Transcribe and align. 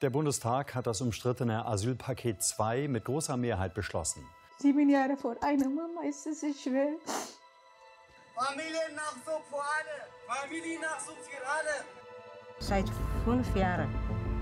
Der 0.00 0.10
Bundestag 0.10 0.76
hat 0.76 0.86
das 0.86 1.00
umstrittene 1.00 1.66
Asylpaket 1.66 2.40
2 2.40 2.86
mit 2.86 3.04
großer 3.04 3.36
Mehrheit 3.36 3.74
beschlossen. 3.74 4.24
Sieben 4.58 4.88
Jahre 4.88 5.16
vor 5.16 5.34
einer 5.42 5.68
Mama 5.68 6.02
ist 6.08 6.24
es 6.24 6.38
schwer. 6.38 6.92
Familiennachzug 8.32 9.42
für 9.50 9.56
alle! 9.56 10.06
Familiennachzug 10.28 11.16
für 11.16 11.48
alle! 11.48 11.84
Seit 12.60 12.84
fünf 13.24 13.56
Jahren 13.56 13.92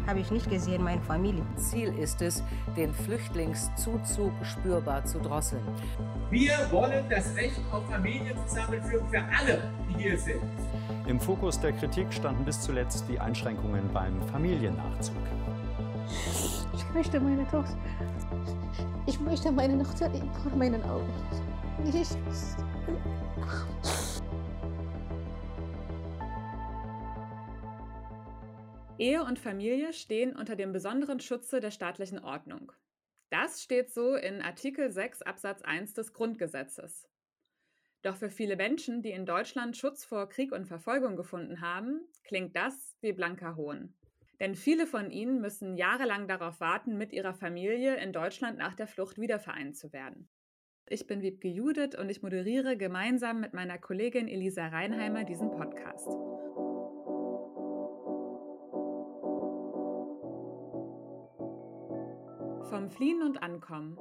habe 0.07 0.21
ich 0.21 0.31
nicht 0.31 0.51
gesehen 0.51 0.83
meine 0.83 1.01
Familie. 1.01 1.43
Ziel 1.57 1.99
ist 1.99 2.21
es, 2.21 2.43
den 2.77 2.93
Flüchtlingszuzug 2.93 4.33
spürbar 4.43 5.07
zu 5.07 5.19
drosseln. 5.21 5.67
Wir 6.29 6.71
wollen 6.71 7.09
das 7.09 7.35
Recht 7.35 7.61
auf 7.73 7.89
Familienzusammenführung 7.89 9.09
für 9.09 9.25
alle, 9.25 9.73
die 9.89 10.03
hier 10.03 10.19
sind. 10.19 10.43
Im 11.07 11.19
Fokus 11.19 11.59
der 11.59 11.73
Kritik 11.73 12.13
standen 12.13 12.45
bis 12.45 12.61
zuletzt 12.61 13.05
die 13.09 13.19
Einschränkungen 13.19 13.91
beim 13.93 14.21
Familiennachzug. 14.29 15.17
Ich 16.75 16.95
möchte 16.95 17.21
meine 17.21 17.47
Tochter. 17.49 17.77
Ich 19.07 19.21
möchte 19.21 19.53
meine 19.53 19.83
Tochter 19.83 20.11
vor 20.43 20.57
meinen 20.57 20.83
Augen. 20.85 21.13
Ich. 21.85 22.09
Ehe 28.99 29.23
und 29.23 29.39
Familie 29.39 29.93
stehen 29.93 30.35
unter 30.35 30.57
dem 30.57 30.73
besonderen 30.73 31.21
Schutze 31.21 31.61
der 31.61 31.71
staatlichen 31.71 32.19
Ordnung. 32.19 32.73
Das 33.31 33.63
steht 33.63 33.93
so 33.93 34.15
in 34.15 34.41
Artikel 34.41 34.91
6 34.91 35.23
Absatz 35.23 35.63
1 35.63 35.93
des 35.95 36.13
Grundgesetzes. 36.13 37.09
Doch 38.03 38.17
für 38.17 38.31
viele 38.31 38.57
Menschen, 38.57 39.03
die 39.03 39.11
in 39.11 39.27
Deutschland 39.27 39.77
Schutz 39.77 40.05
vor 40.05 40.29
Krieg 40.29 40.53
und 40.53 40.67
Verfolgung 40.67 41.17
gefunden 41.17 41.61
haben, 41.61 42.01
klingt 42.25 42.55
das 42.57 42.97
wie 43.01 43.13
blanker 43.13 43.57
Hohn. 43.57 43.95
Denn 44.41 44.55
viele 44.55 44.87
von 44.87 45.11
ihnen 45.11 45.41
müssen 45.41 45.77
jahrelang 45.77 46.29
darauf 46.29 46.61
warten, 46.61 46.99
mit 46.99 47.13
ihrer 47.13 47.35
Familie 47.35 47.97
in 47.97 48.13
Deutschland 48.13 48.59
nach 48.59 48.75
der 48.75 48.87
Flucht 48.87 49.19
wiedervereint 49.19 49.77
zu 49.77 49.93
werden. 49.93 50.29
Ich 50.89 51.07
bin 51.07 51.23
Wiebke 51.23 51.49
Judith 51.49 51.99
und 51.99 52.11
ich 52.11 52.23
moderiere 52.23 52.77
gemeinsam 52.77 53.41
mit 53.41 53.55
meiner 53.55 53.79
Kollegin 53.79 54.29
Elisa 54.29 54.69
Reinheimer 54.69 55.25
diesen 55.25 55.51
Podcast. 55.51 56.07
Vom 62.71 62.91
Fliehen 62.91 63.23
und 63.23 63.43
Ankommen. 63.43 63.97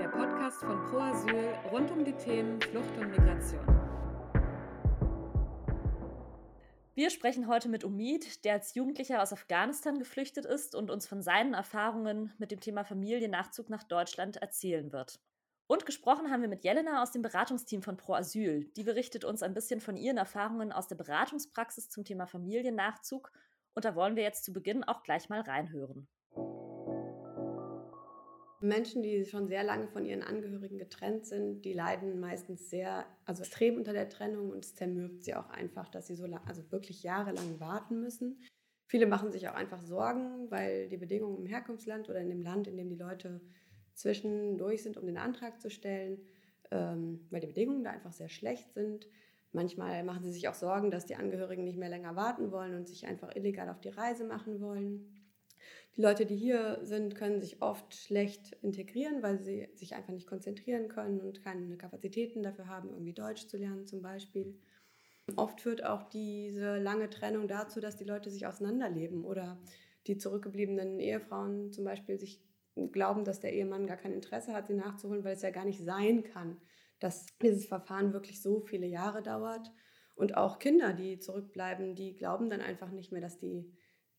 Der 0.00 0.08
Podcast 0.08 0.60
von 0.60 0.82
Pro 0.86 0.98
Asyl 0.98 1.54
rund 1.70 1.90
um 1.90 2.04
die 2.04 2.14
Themen 2.14 2.60
Flucht 2.60 2.96
und 2.98 3.10
Migration. 3.10 3.87
Wir 6.98 7.10
sprechen 7.10 7.46
heute 7.46 7.68
mit 7.68 7.84
Umid, 7.84 8.44
der 8.44 8.54
als 8.54 8.74
Jugendlicher 8.74 9.22
aus 9.22 9.32
Afghanistan 9.32 10.00
geflüchtet 10.00 10.44
ist 10.44 10.74
und 10.74 10.90
uns 10.90 11.06
von 11.06 11.22
seinen 11.22 11.54
Erfahrungen 11.54 12.32
mit 12.38 12.50
dem 12.50 12.58
Thema 12.58 12.82
Familiennachzug 12.82 13.70
nach 13.70 13.84
Deutschland 13.84 14.38
erzählen 14.38 14.90
wird. 14.90 15.20
Und 15.68 15.86
gesprochen 15.86 16.28
haben 16.28 16.42
wir 16.42 16.48
mit 16.48 16.64
Jelena 16.64 17.00
aus 17.00 17.12
dem 17.12 17.22
Beratungsteam 17.22 17.82
von 17.82 17.96
Pro 17.96 18.14
Asyl. 18.14 18.64
Die 18.76 18.82
berichtet 18.82 19.24
uns 19.24 19.44
ein 19.44 19.54
bisschen 19.54 19.80
von 19.80 19.96
ihren 19.96 20.16
Erfahrungen 20.16 20.72
aus 20.72 20.88
der 20.88 20.96
Beratungspraxis 20.96 21.88
zum 21.88 22.02
Thema 22.02 22.26
Familiennachzug 22.26 23.30
und 23.74 23.84
da 23.84 23.94
wollen 23.94 24.16
wir 24.16 24.24
jetzt 24.24 24.44
zu 24.44 24.52
Beginn 24.52 24.82
auch 24.82 25.04
gleich 25.04 25.28
mal 25.28 25.42
reinhören. 25.42 26.08
Menschen, 28.60 29.02
die 29.02 29.24
schon 29.24 29.46
sehr 29.46 29.62
lange 29.62 29.88
von 29.88 30.04
ihren 30.04 30.22
Angehörigen 30.22 30.78
getrennt 30.78 31.26
sind, 31.26 31.62
die 31.64 31.72
leiden 31.72 32.18
meistens 32.18 32.70
sehr, 32.70 33.06
also 33.24 33.42
extrem 33.42 33.76
unter 33.76 33.92
der 33.92 34.08
Trennung 34.08 34.50
und 34.50 34.64
es 34.64 34.74
zermürbt 34.74 35.22
sie 35.22 35.34
auch 35.34 35.48
einfach, 35.50 35.88
dass 35.88 36.08
sie 36.08 36.16
so 36.16 36.26
lang, 36.26 36.42
also 36.46 36.62
wirklich 36.72 37.02
jahrelang 37.02 37.60
warten 37.60 38.00
müssen. 38.00 38.42
Viele 38.86 39.06
machen 39.06 39.30
sich 39.30 39.48
auch 39.48 39.54
einfach 39.54 39.82
Sorgen, 39.82 40.50
weil 40.50 40.88
die 40.88 40.96
Bedingungen 40.96 41.38
im 41.38 41.46
Herkunftsland 41.46 42.08
oder 42.08 42.20
in 42.20 42.30
dem 42.30 42.40
Land, 42.40 42.66
in 42.66 42.76
dem 42.76 42.88
die 42.88 42.96
Leute 42.96 43.40
zwischendurch 43.94 44.82
sind, 44.82 44.96
um 44.96 45.06
den 45.06 45.18
Antrag 45.18 45.60
zu 45.60 45.70
stellen, 45.70 46.18
ähm, 46.70 47.26
weil 47.30 47.40
die 47.40 47.46
Bedingungen 47.48 47.84
da 47.84 47.90
einfach 47.90 48.12
sehr 48.12 48.28
schlecht 48.28 48.72
sind. 48.72 49.08
Manchmal 49.52 50.04
machen 50.04 50.22
sie 50.22 50.32
sich 50.32 50.48
auch 50.48 50.54
Sorgen, 50.54 50.90
dass 50.90 51.06
die 51.06 51.16
Angehörigen 51.16 51.64
nicht 51.64 51.78
mehr 51.78 51.88
länger 51.88 52.16
warten 52.16 52.50
wollen 52.50 52.74
und 52.74 52.88
sich 52.88 53.06
einfach 53.06 53.34
illegal 53.34 53.68
auf 53.68 53.80
die 53.80 53.88
Reise 53.88 54.24
machen 54.24 54.60
wollen. 54.60 55.17
Die 55.98 56.02
Leute, 56.02 56.26
die 56.26 56.36
hier 56.36 56.78
sind, 56.82 57.16
können 57.16 57.40
sich 57.40 57.60
oft 57.60 57.92
schlecht 57.92 58.52
integrieren, 58.62 59.20
weil 59.20 59.42
sie 59.42 59.68
sich 59.74 59.96
einfach 59.96 60.12
nicht 60.12 60.28
konzentrieren 60.28 60.86
können 60.86 61.20
und 61.20 61.42
keine 61.42 61.76
Kapazitäten 61.76 62.40
dafür 62.40 62.68
haben, 62.68 62.90
irgendwie 62.90 63.14
Deutsch 63.14 63.48
zu 63.48 63.56
lernen 63.56 63.84
zum 63.84 64.00
Beispiel. 64.00 64.56
Oft 65.34 65.60
führt 65.60 65.84
auch 65.84 66.04
diese 66.04 66.78
lange 66.78 67.10
Trennung 67.10 67.48
dazu, 67.48 67.80
dass 67.80 67.96
die 67.96 68.04
Leute 68.04 68.30
sich 68.30 68.46
auseinanderleben 68.46 69.24
oder 69.24 69.60
die 70.06 70.16
zurückgebliebenen 70.16 71.00
Ehefrauen 71.00 71.72
zum 71.72 71.84
Beispiel 71.84 72.16
sich 72.16 72.40
glauben, 72.92 73.24
dass 73.24 73.40
der 73.40 73.52
Ehemann 73.52 73.88
gar 73.88 73.96
kein 73.96 74.12
Interesse 74.12 74.54
hat, 74.54 74.68
sie 74.68 74.74
nachzuholen, 74.74 75.24
weil 75.24 75.34
es 75.34 75.42
ja 75.42 75.50
gar 75.50 75.64
nicht 75.64 75.82
sein 75.82 76.22
kann, 76.22 76.60
dass 77.00 77.26
dieses 77.42 77.66
Verfahren 77.66 78.12
wirklich 78.12 78.40
so 78.40 78.60
viele 78.60 78.86
Jahre 78.86 79.20
dauert. 79.20 79.72
Und 80.14 80.36
auch 80.36 80.60
Kinder, 80.60 80.92
die 80.92 81.18
zurückbleiben, 81.18 81.96
die 81.96 82.14
glauben 82.14 82.50
dann 82.50 82.60
einfach 82.60 82.92
nicht 82.92 83.10
mehr, 83.10 83.20
dass 83.20 83.40
die 83.40 83.68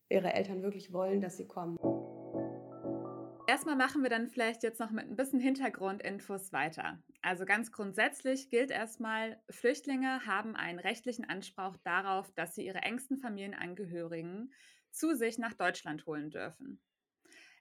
ihre 0.09 0.33
Eltern 0.33 0.63
wirklich 0.63 0.91
wollen, 0.91 1.21
dass 1.21 1.37
sie 1.37 1.47
kommen. 1.47 1.77
Erstmal 3.47 3.75
machen 3.75 4.03
wir 4.03 4.09
dann 4.11 4.27
vielleicht 4.27 4.61
jetzt 4.61 4.79
noch 4.79 4.91
mit 4.91 5.09
ein 5.09 5.15
bisschen 5.15 5.39
Hintergrundinfos 5.39 6.53
weiter. 6.53 7.01
Also 7.23 7.45
ganz 7.45 7.71
grundsätzlich 7.71 8.49
gilt 8.49 8.69
erstmal, 8.69 9.41
Flüchtlinge 9.49 10.25
haben 10.25 10.55
einen 10.55 10.77
rechtlichen 10.77 11.25
Anspruch 11.25 11.75
darauf, 11.83 12.31
dass 12.35 12.53
sie 12.53 12.65
ihre 12.65 12.79
engsten 12.79 13.17
Familienangehörigen 13.17 14.53
zu 14.91 15.15
sich 15.15 15.39
nach 15.39 15.53
Deutschland 15.53 16.05
holen 16.05 16.29
dürfen. 16.29 16.79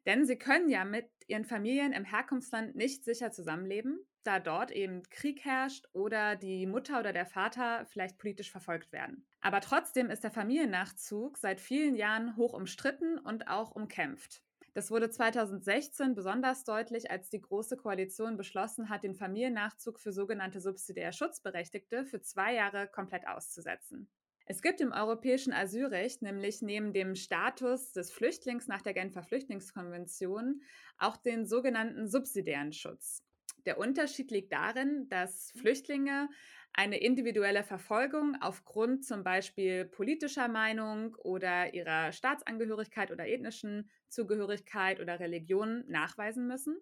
Denn 0.08 0.24
sie 0.24 0.38
können 0.38 0.70
ja 0.70 0.86
mit 0.86 1.06
ihren 1.26 1.44
Familien 1.44 1.92
im 1.92 2.06
Herkunftsland 2.06 2.74
nicht 2.74 3.04
sicher 3.04 3.30
zusammenleben, 3.30 4.00
da 4.22 4.40
dort 4.40 4.70
eben 4.70 5.02
Krieg 5.10 5.44
herrscht 5.44 5.86
oder 5.92 6.34
die 6.34 6.64
Mutter 6.64 6.98
oder 6.98 7.12
der 7.12 7.26
Vater 7.26 7.84
vielleicht 7.84 8.16
politisch 8.16 8.50
verfolgt 8.50 8.90
werden. 8.90 9.26
Aber 9.42 9.60
trotzdem 9.60 10.08
ist 10.08 10.24
der 10.24 10.30
Familiennachzug 10.30 11.36
seit 11.36 11.60
vielen 11.60 11.94
Jahren 11.94 12.36
hoch 12.36 12.54
umstritten 12.54 13.18
und 13.18 13.48
auch 13.48 13.72
umkämpft. 13.72 14.42
Das 14.72 14.90
wurde 14.90 15.10
2016 15.10 16.14
besonders 16.14 16.64
deutlich, 16.64 17.10
als 17.10 17.28
die 17.28 17.42
Große 17.42 17.76
Koalition 17.76 18.38
beschlossen 18.38 18.88
hat, 18.88 19.02
den 19.02 19.14
Familiennachzug 19.14 20.00
für 20.00 20.12
sogenannte 20.12 20.62
subsidiär 20.62 21.12
Schutzberechtigte 21.12 22.06
für 22.06 22.22
zwei 22.22 22.54
Jahre 22.54 22.88
komplett 22.88 23.28
auszusetzen. 23.28 24.08
Es 24.50 24.62
gibt 24.62 24.80
im 24.80 24.92
europäischen 24.92 25.52
Asylrecht 25.52 26.22
nämlich 26.22 26.62
neben 26.62 26.94
dem 26.94 27.16
Status 27.16 27.92
des 27.92 28.10
Flüchtlings 28.10 28.66
nach 28.66 28.80
der 28.80 28.94
Genfer 28.94 29.22
Flüchtlingskonvention 29.22 30.62
auch 30.96 31.18
den 31.18 31.44
sogenannten 31.44 32.08
subsidiären 32.08 32.72
Schutz. 32.72 33.22
Der 33.66 33.76
Unterschied 33.76 34.30
liegt 34.30 34.50
darin, 34.54 35.06
dass 35.10 35.52
Flüchtlinge 35.52 36.30
eine 36.72 36.98
individuelle 36.98 37.62
Verfolgung 37.62 38.38
aufgrund 38.40 39.04
zum 39.04 39.22
Beispiel 39.22 39.84
politischer 39.84 40.48
Meinung 40.48 41.14
oder 41.16 41.74
ihrer 41.74 42.12
Staatsangehörigkeit 42.12 43.10
oder 43.10 43.28
ethnischen 43.28 43.90
Zugehörigkeit 44.08 44.98
oder 44.98 45.20
Religion 45.20 45.84
nachweisen 45.88 46.46
müssen. 46.46 46.78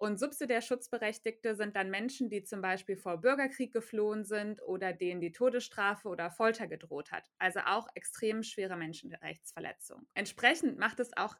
Und 0.00 0.20
subsidiär 0.20 0.62
Schutzberechtigte 0.62 1.56
sind 1.56 1.74
dann 1.74 1.90
Menschen, 1.90 2.30
die 2.30 2.44
zum 2.44 2.62
Beispiel 2.62 2.96
vor 2.96 3.20
Bürgerkrieg 3.20 3.72
geflohen 3.72 4.24
sind 4.24 4.62
oder 4.62 4.92
denen 4.92 5.20
die 5.20 5.32
Todesstrafe 5.32 6.06
oder 6.06 6.30
Folter 6.30 6.68
gedroht 6.68 7.10
hat. 7.10 7.32
Also 7.38 7.60
auch 7.66 7.88
extrem 7.96 8.44
schwere 8.44 8.76
Menschenrechtsverletzungen. 8.76 10.06
Entsprechend 10.14 10.78
macht 10.78 11.00
es 11.00 11.16
auch 11.16 11.34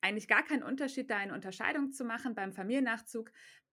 eigentlich 0.00 0.26
gar 0.26 0.42
keinen 0.42 0.62
Unterschied, 0.62 1.10
da 1.10 1.18
eine 1.18 1.34
Unterscheidung 1.34 1.92
zu 1.92 2.02
machen 2.06 2.34
beim 2.34 2.54
Familiennachzug, 2.54 3.30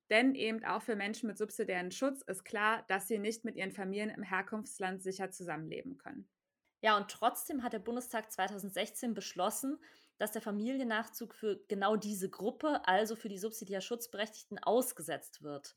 denn 0.09 0.35
eben 0.35 0.65
auch 0.65 0.81
für 0.81 0.97
Menschen 0.97 1.27
mit 1.27 1.37
subsidiären 1.37 1.91
Schutz 1.91 2.21
ist 2.21 2.43
klar, 2.43 2.83
dass 2.89 3.07
sie 3.07 3.19
nicht 3.19 3.45
mit 3.45 3.55
ihren 3.55 3.71
Familien 3.71 4.09
im 4.09 4.23
Herkunftsland 4.23 5.01
sicher 5.01 5.31
zusammenleben 5.31 5.97
können. 5.97 6.29
Ja, 6.81 6.97
und 6.97 7.09
trotzdem 7.09 7.63
hat 7.63 7.73
der 7.73 7.79
Bundestag 7.79 8.31
2016 8.31 9.13
beschlossen, 9.13 9.79
dass 10.17 10.31
der 10.31 10.41
Familiennachzug 10.41 11.33
für 11.33 11.59
genau 11.67 11.95
diese 11.95 12.29
Gruppe, 12.29 12.81
also 12.87 13.15
für 13.15 13.29
die 13.29 13.37
subsidiär 13.37 13.81
Schutzberechtigten, 13.81 14.59
ausgesetzt 14.59 15.41
wird. 15.41 15.75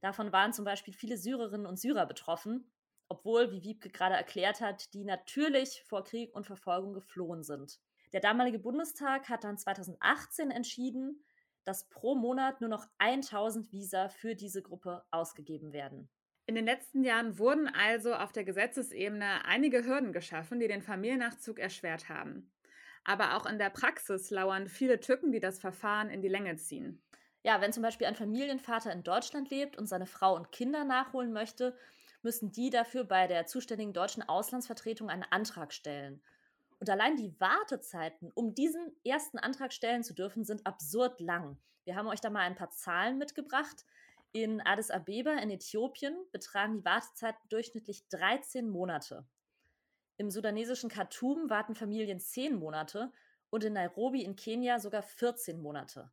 Davon 0.00 0.32
waren 0.32 0.52
zum 0.52 0.64
Beispiel 0.64 0.94
viele 0.94 1.16
Syrerinnen 1.16 1.66
und 1.66 1.78
Syrer 1.78 2.06
betroffen, 2.06 2.70
obwohl, 3.08 3.50
wie 3.52 3.62
Wiebke 3.62 3.90
gerade 3.90 4.14
erklärt 4.14 4.60
hat, 4.60 4.94
die 4.94 5.04
natürlich 5.04 5.82
vor 5.86 6.04
Krieg 6.04 6.34
und 6.34 6.46
Verfolgung 6.46 6.94
geflohen 6.94 7.42
sind. 7.42 7.80
Der 8.12 8.20
damalige 8.20 8.58
Bundestag 8.58 9.28
hat 9.28 9.44
dann 9.44 9.58
2018 9.58 10.50
entschieden, 10.50 11.24
dass 11.64 11.88
pro 11.88 12.14
Monat 12.14 12.60
nur 12.60 12.70
noch 12.70 12.86
1000 12.98 13.72
Visa 13.72 14.08
für 14.08 14.34
diese 14.34 14.62
Gruppe 14.62 15.04
ausgegeben 15.10 15.72
werden. 15.72 16.08
In 16.46 16.54
den 16.54 16.64
letzten 16.64 17.04
Jahren 17.04 17.38
wurden 17.38 17.68
also 17.68 18.14
auf 18.14 18.32
der 18.32 18.44
Gesetzesebene 18.44 19.44
einige 19.44 19.84
Hürden 19.84 20.12
geschaffen, 20.12 20.58
die 20.58 20.66
den 20.66 20.82
Familiennachzug 20.82 21.58
erschwert 21.58 22.08
haben. 22.08 22.50
Aber 23.04 23.36
auch 23.36 23.46
in 23.46 23.58
der 23.58 23.70
Praxis 23.70 24.30
lauern 24.30 24.68
viele 24.68 25.00
Tücken, 25.00 25.32
die 25.32 25.40
das 25.40 25.58
Verfahren 25.58 26.10
in 26.10 26.22
die 26.22 26.28
Länge 26.28 26.56
ziehen. 26.56 27.02
Ja, 27.42 27.60
wenn 27.60 27.72
zum 27.72 27.82
Beispiel 27.82 28.06
ein 28.06 28.14
Familienvater 28.14 28.92
in 28.92 29.02
Deutschland 29.02 29.50
lebt 29.50 29.78
und 29.78 29.86
seine 29.86 30.06
Frau 30.06 30.36
und 30.36 30.52
Kinder 30.52 30.84
nachholen 30.84 31.32
möchte, 31.32 31.76
müssen 32.22 32.52
die 32.52 32.68
dafür 32.68 33.04
bei 33.04 33.26
der 33.26 33.46
zuständigen 33.46 33.94
deutschen 33.94 34.22
Auslandsvertretung 34.22 35.08
einen 35.08 35.24
Antrag 35.30 35.72
stellen. 35.72 36.20
Und 36.78 36.90
allein 36.90 37.16
die 37.16 37.34
Wartezeiten, 37.40 38.30
um 38.34 38.54
diesen 38.54 38.94
ersten 39.04 39.38
Antrag 39.38 39.72
stellen 39.72 40.02
zu 40.02 40.14
dürfen, 40.14 40.44
sind 40.44 40.66
absurd 40.66 41.20
lang. 41.20 41.58
Wir 41.84 41.96
haben 41.96 42.08
euch 42.08 42.20
da 42.20 42.30
mal 42.30 42.40
ein 42.40 42.54
paar 42.54 42.70
Zahlen 42.70 43.18
mitgebracht. 43.18 43.84
In 44.32 44.60
Addis 44.60 44.90
Abeba 44.90 45.32
in 45.32 45.50
Äthiopien 45.50 46.16
betragen 46.32 46.78
die 46.78 46.84
Wartezeiten 46.84 47.40
durchschnittlich 47.48 48.06
13 48.08 48.68
Monate. 48.68 49.24
Im 50.20 50.30
sudanesischen 50.30 50.90
Khartoum 50.90 51.48
warten 51.48 51.74
Familien 51.74 52.20
10 52.20 52.54
Monate 52.54 53.10
und 53.48 53.64
in 53.64 53.72
Nairobi 53.72 54.22
in 54.22 54.36
Kenia 54.36 54.78
sogar 54.78 55.02
14 55.02 55.62
Monate. 55.62 56.10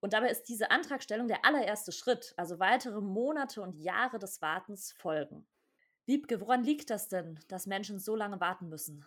Und 0.00 0.12
dabei 0.12 0.28
ist 0.28 0.42
diese 0.42 0.70
Antragstellung 0.70 1.26
der 1.26 1.46
allererste 1.46 1.90
Schritt, 1.90 2.34
also 2.36 2.58
weitere 2.58 3.00
Monate 3.00 3.62
und 3.62 3.76
Jahre 3.76 4.18
des 4.18 4.42
Wartens 4.42 4.92
folgen. 4.92 5.46
Wiebke, 6.04 6.42
woran 6.42 6.64
liegt 6.64 6.90
das 6.90 7.08
denn, 7.08 7.40
dass 7.48 7.66
Menschen 7.66 7.98
so 7.98 8.14
lange 8.14 8.42
warten 8.42 8.68
müssen? 8.68 9.06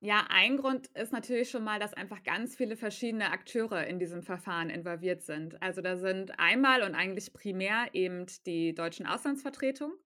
Ja, 0.00 0.24
ein 0.30 0.56
Grund 0.56 0.86
ist 0.94 1.12
natürlich 1.12 1.50
schon 1.50 1.64
mal, 1.64 1.78
dass 1.78 1.92
einfach 1.92 2.22
ganz 2.22 2.56
viele 2.56 2.78
verschiedene 2.78 3.30
Akteure 3.30 3.86
in 3.86 3.98
diesem 3.98 4.22
Verfahren 4.22 4.70
involviert 4.70 5.20
sind. 5.22 5.60
Also 5.60 5.82
da 5.82 5.98
sind 5.98 6.38
einmal 6.38 6.82
und 6.82 6.94
eigentlich 6.94 7.34
primär 7.34 7.88
eben 7.92 8.24
die 8.46 8.74
deutschen 8.74 9.06
Auslandsvertretungen, 9.06 9.98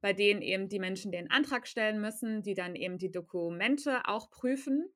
bei 0.00 0.12
denen 0.12 0.42
eben 0.42 0.68
die 0.68 0.78
Menschen 0.78 1.12
den 1.12 1.30
Antrag 1.30 1.66
stellen 1.66 2.00
müssen, 2.00 2.42
die 2.42 2.54
dann 2.54 2.76
eben 2.76 2.98
die 2.98 3.10
Dokumente 3.10 4.06
auch 4.06 4.30
prüfen. 4.30 4.88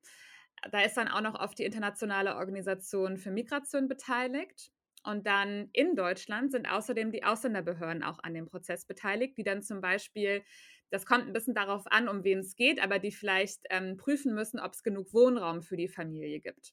Da 0.71 0.83
ist 0.83 0.97
dann 0.97 1.09
auch 1.09 1.21
noch 1.21 1.39
oft 1.39 1.59
die 1.59 1.65
Internationale 1.65 2.37
Organisation 2.37 3.17
für 3.17 3.31
Migration 3.31 3.89
beteiligt. 3.89 4.71
Und 5.05 5.27
dann 5.27 5.69
in 5.73 5.97
Deutschland 5.97 6.53
sind 6.53 6.67
außerdem 6.67 7.11
die 7.11 7.25
Ausländerbehörden 7.25 8.05
auch 8.05 8.21
an 8.23 8.35
dem 8.35 8.47
Prozess 8.47 8.87
beteiligt, 8.87 9.37
die 9.37 9.43
dann 9.43 9.63
zum 9.63 9.81
Beispiel, 9.81 10.45
das 10.91 11.07
kommt 11.07 11.27
ein 11.27 11.33
bisschen 11.33 11.55
darauf 11.55 11.87
an, 11.87 12.09
um 12.09 12.23
wen 12.23 12.39
es 12.39 12.55
geht, 12.55 12.81
aber 12.81 13.01
die 13.01 13.11
vielleicht 13.11 13.61
ähm, 13.71 13.97
prüfen 13.97 14.35
müssen, 14.35 14.61
ob 14.61 14.75
es 14.75 14.85
genug 14.85 15.13
Wohnraum 15.13 15.63
für 15.63 15.77
die 15.77 15.89
Familie 15.89 16.41
gibt. 16.41 16.73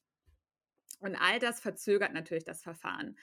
Und 1.00 1.16
all 1.16 1.40
das 1.40 1.60
verzögert 1.60 2.12
natürlich 2.12 2.44
das 2.44 2.62
Verfahren. 2.62 3.16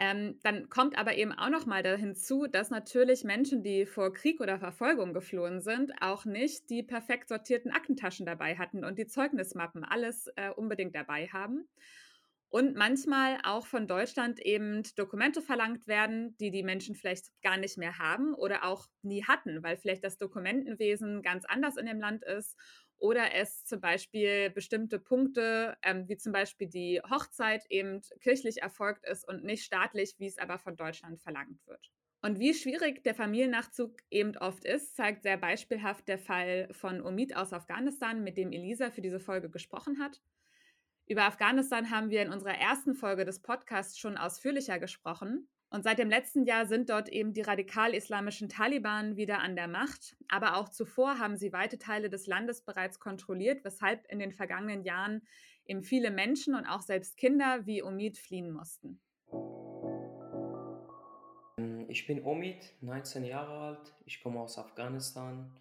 Ähm, 0.00 0.38
dann 0.44 0.68
kommt 0.68 0.96
aber 0.96 1.16
eben 1.16 1.32
auch 1.32 1.50
noch 1.50 1.66
mal 1.66 1.84
hinzu, 1.96 2.46
dass 2.46 2.70
natürlich 2.70 3.24
Menschen, 3.24 3.64
die 3.64 3.84
vor 3.84 4.12
Krieg 4.14 4.40
oder 4.40 4.60
Verfolgung 4.60 5.12
geflohen 5.12 5.60
sind, 5.60 5.92
auch 6.00 6.24
nicht 6.24 6.70
die 6.70 6.84
perfekt 6.84 7.28
sortierten 7.28 7.72
Aktentaschen 7.72 8.24
dabei 8.24 8.56
hatten 8.56 8.84
und 8.84 8.96
die 8.96 9.08
Zeugnismappen 9.08 9.84
alles 9.84 10.28
äh, 10.36 10.50
unbedingt 10.50 10.94
dabei 10.94 11.26
haben. 11.26 11.68
Und 12.50 12.76
manchmal 12.76 13.38
auch 13.42 13.66
von 13.66 13.86
Deutschland 13.86 14.40
eben 14.40 14.82
Dokumente 14.96 15.42
verlangt 15.42 15.86
werden, 15.86 16.34
die 16.38 16.50
die 16.50 16.62
Menschen 16.62 16.94
vielleicht 16.94 17.26
gar 17.42 17.58
nicht 17.58 17.76
mehr 17.76 17.98
haben 17.98 18.34
oder 18.34 18.64
auch 18.64 18.86
nie 19.02 19.24
hatten, 19.24 19.62
weil 19.62 19.76
vielleicht 19.76 20.02
das 20.02 20.16
Dokumentenwesen 20.16 21.22
ganz 21.22 21.44
anders 21.44 21.76
in 21.76 21.84
dem 21.84 22.00
Land 22.00 22.24
ist 22.24 22.56
oder 22.98 23.34
es 23.34 23.64
zum 23.64 23.80
Beispiel 23.80 24.50
bestimmte 24.50 24.98
Punkte, 24.98 25.76
ähm, 25.82 26.08
wie 26.08 26.16
zum 26.16 26.32
Beispiel 26.32 26.68
die 26.68 27.00
Hochzeit, 27.08 27.64
eben 27.70 28.00
kirchlich 28.20 28.62
erfolgt 28.62 29.06
ist 29.06 29.26
und 29.26 29.44
nicht 29.44 29.64
staatlich, 29.64 30.16
wie 30.18 30.26
es 30.26 30.38
aber 30.38 30.58
von 30.58 30.76
Deutschland 30.76 31.20
verlangt 31.20 31.66
wird. 31.66 31.90
Und 32.20 32.40
wie 32.40 32.52
schwierig 32.52 33.04
der 33.04 33.14
Familiennachzug 33.14 33.96
eben 34.10 34.36
oft 34.36 34.64
ist, 34.64 34.96
zeigt 34.96 35.22
sehr 35.22 35.36
beispielhaft 35.36 36.08
der 36.08 36.18
Fall 36.18 36.68
von 36.72 37.00
Omid 37.00 37.36
aus 37.36 37.52
Afghanistan, 37.52 38.24
mit 38.24 38.36
dem 38.36 38.50
Elisa 38.50 38.90
für 38.90 39.02
diese 39.02 39.20
Folge 39.20 39.50
gesprochen 39.50 40.00
hat. 40.00 40.20
Über 41.06 41.24
Afghanistan 41.24 41.90
haben 41.90 42.10
wir 42.10 42.22
in 42.22 42.32
unserer 42.32 42.58
ersten 42.58 42.94
Folge 42.94 43.24
des 43.24 43.40
Podcasts 43.40 43.98
schon 43.98 44.16
ausführlicher 44.16 44.78
gesprochen. 44.80 45.48
Und 45.70 45.84
seit 45.84 45.98
dem 45.98 46.08
letzten 46.08 46.44
Jahr 46.44 46.66
sind 46.66 46.88
dort 46.88 47.10
eben 47.10 47.34
die 47.34 47.42
radikal-islamischen 47.42 48.48
Taliban 48.48 49.16
wieder 49.16 49.40
an 49.40 49.54
der 49.54 49.68
Macht. 49.68 50.16
Aber 50.28 50.56
auch 50.56 50.70
zuvor 50.70 51.18
haben 51.18 51.36
sie 51.36 51.52
weite 51.52 51.78
Teile 51.78 52.08
des 52.08 52.26
Landes 52.26 52.62
bereits 52.62 52.98
kontrolliert, 52.98 53.64
weshalb 53.64 54.10
in 54.10 54.18
den 54.18 54.32
vergangenen 54.32 54.82
Jahren 54.82 55.22
eben 55.66 55.82
viele 55.82 56.10
Menschen 56.10 56.54
und 56.54 56.64
auch 56.64 56.80
selbst 56.80 57.18
Kinder 57.18 57.66
wie 57.66 57.82
Omid 57.82 58.16
fliehen 58.16 58.50
mussten. 58.50 59.00
Ich 61.88 62.06
bin 62.06 62.24
Omid, 62.24 62.74
19 62.80 63.24
Jahre 63.24 63.52
alt. 63.52 63.94
Ich 64.06 64.22
komme 64.22 64.40
aus 64.40 64.56
Afghanistan. 64.58 65.54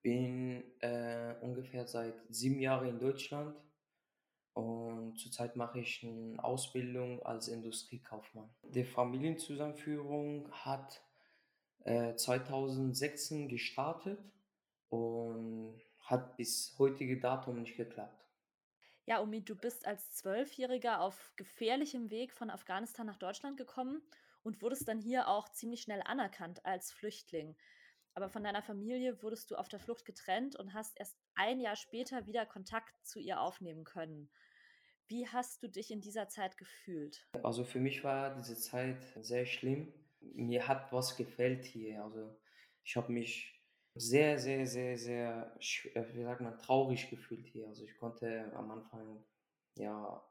Bin 0.00 0.64
äh, 0.80 1.34
ungefähr 1.42 1.86
seit 1.86 2.14
sieben 2.30 2.58
Jahren 2.58 2.88
in 2.88 2.98
Deutschland 2.98 3.54
und 4.54 5.18
zurzeit 5.18 5.56
mache 5.56 5.80
ich 5.80 6.04
eine 6.04 6.42
Ausbildung 6.42 7.22
als 7.22 7.48
Industriekaufmann. 7.48 8.50
Die 8.62 8.84
Familienzusammenführung 8.84 10.50
hat 10.52 11.02
äh, 11.84 12.14
2016 12.14 13.48
gestartet 13.48 14.18
und 14.88 15.80
hat 16.00 16.36
bis 16.36 16.74
heutige 16.78 17.18
Datum 17.18 17.60
nicht 17.60 17.76
geklappt. 17.76 18.22
Ja, 19.04 19.20
Omi, 19.20 19.44
du 19.44 19.56
bist 19.56 19.86
als 19.86 20.12
Zwölfjähriger 20.12 21.00
auf 21.00 21.32
gefährlichem 21.36 22.10
Weg 22.10 22.32
von 22.32 22.50
Afghanistan 22.50 23.06
nach 23.06 23.16
Deutschland 23.16 23.56
gekommen 23.56 24.00
und 24.42 24.62
wurdest 24.62 24.86
dann 24.86 25.00
hier 25.00 25.28
auch 25.28 25.48
ziemlich 25.48 25.82
schnell 25.82 26.02
anerkannt 26.04 26.64
als 26.64 26.92
Flüchtling. 26.92 27.56
Aber 28.14 28.28
von 28.28 28.44
deiner 28.44 28.62
Familie 28.62 29.22
wurdest 29.22 29.50
du 29.50 29.56
auf 29.56 29.68
der 29.68 29.80
Flucht 29.80 30.04
getrennt 30.04 30.56
und 30.56 30.74
hast 30.74 30.98
erst 30.98 31.16
ein 31.34 31.60
Jahr 31.60 31.76
später 31.76 32.26
wieder 32.26 32.44
Kontakt 32.44 32.94
zu 33.06 33.18
ihr 33.18 33.40
aufnehmen 33.40 33.84
können. 33.84 34.30
Wie 35.08 35.26
hast 35.28 35.62
du 35.62 35.68
dich 35.68 35.90
in 35.90 36.00
dieser 36.00 36.28
Zeit 36.28 36.56
gefühlt? 36.58 37.26
Also 37.42 37.64
für 37.64 37.80
mich 37.80 38.04
war 38.04 38.34
diese 38.36 38.56
Zeit 38.56 39.02
sehr 39.20 39.46
schlimm. 39.46 39.92
Mir 40.20 40.68
hat 40.68 40.92
was 40.92 41.16
gefällt 41.16 41.64
hier. 41.64 42.04
Also 42.04 42.38
ich 42.84 42.96
habe 42.96 43.12
mich 43.12 43.62
sehr, 43.94 44.38
sehr, 44.38 44.66
sehr, 44.66 44.96
sehr, 44.96 45.56
äh, 45.94 46.14
wie 46.14 46.22
sagt 46.22 46.40
man, 46.40 46.58
traurig 46.58 47.10
gefühlt 47.10 47.46
hier. 47.46 47.68
Also 47.68 47.84
ich 47.84 47.96
konnte 47.98 48.52
am 48.54 48.70
Anfang, 48.70 49.24
ja, 49.76 50.22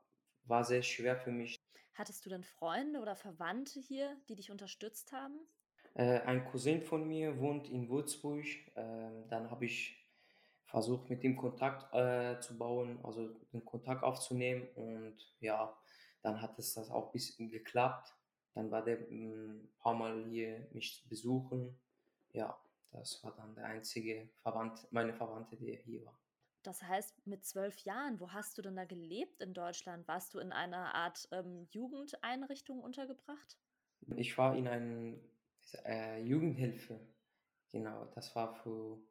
war 0.44 0.64
sehr 0.64 0.82
schwer 0.82 1.18
für 1.18 1.32
mich. 1.32 1.56
Hattest 1.94 2.26
du 2.26 2.30
denn 2.30 2.44
Freunde 2.44 3.00
oder 3.00 3.16
Verwandte 3.16 3.80
hier, 3.80 4.18
die 4.30 4.36
dich 4.36 4.50
unterstützt 4.50 5.12
haben? 5.12 5.40
Äh, 6.02 6.22
ein 6.22 6.44
Cousin 6.46 6.82
von 6.82 7.08
mir 7.08 7.40
wohnt 7.40 7.70
in 7.70 7.88
Würzburg. 7.88 8.44
Äh, 8.76 9.28
dann 9.30 9.52
habe 9.52 9.66
ich 9.66 10.04
versucht, 10.66 11.12
mit 11.12 11.24
ihm 11.24 11.38
Kontakt 11.38 11.94
äh, 11.94 12.40
zu 12.40 12.58
bauen, 12.58 13.00
also 13.04 13.28
den 13.54 13.64
Kontakt 13.64 14.02
aufzunehmen. 14.04 14.68
Und 14.74 15.16
ja, 15.42 15.78
dann 16.24 16.42
hat 16.42 16.58
es 16.58 16.74
das 16.74 16.90
auch 16.90 17.08
ein 17.08 17.12
bisschen 17.12 17.50
geklappt. 17.50 18.16
Dann 18.56 18.72
war 18.72 18.84
der 18.84 18.98
ein 18.98 19.58
mm, 19.58 19.70
paar 19.78 19.94
Mal 19.94 20.26
hier 20.26 20.68
mich 20.72 21.06
besuchen. 21.08 21.80
Ja, 22.34 22.60
das 22.92 23.24
war 23.24 23.36
dann 23.36 23.54
der 23.54 23.66
einzige 23.66 24.28
Verwandte, 24.42 24.88
meine 24.90 25.14
Verwandte, 25.14 25.56
die 25.56 25.78
hier 25.86 26.04
war. 26.04 26.18
Das 26.64 26.82
heißt, 26.82 27.28
mit 27.28 27.46
zwölf 27.46 27.78
Jahren, 27.80 28.20
wo 28.20 28.32
hast 28.32 28.58
du 28.58 28.64
denn 28.64 28.76
da 28.76 28.86
gelebt 28.86 29.40
in 29.40 29.54
Deutschland? 29.54 30.08
Warst 30.08 30.34
du 30.34 30.40
in 30.40 30.52
einer 30.52 30.96
Art 30.96 31.28
ähm, 31.32 31.68
Jugendeinrichtung 31.70 32.82
untergebracht? 32.82 33.60
Ich 34.16 34.36
war 34.38 34.56
in 34.56 34.68
einer 34.68 35.14
äh, 35.86 36.22
Jugendhilfe. 36.22 37.00
Genau, 37.72 38.06
das 38.16 38.36
war 38.36 38.54
für 38.54 39.02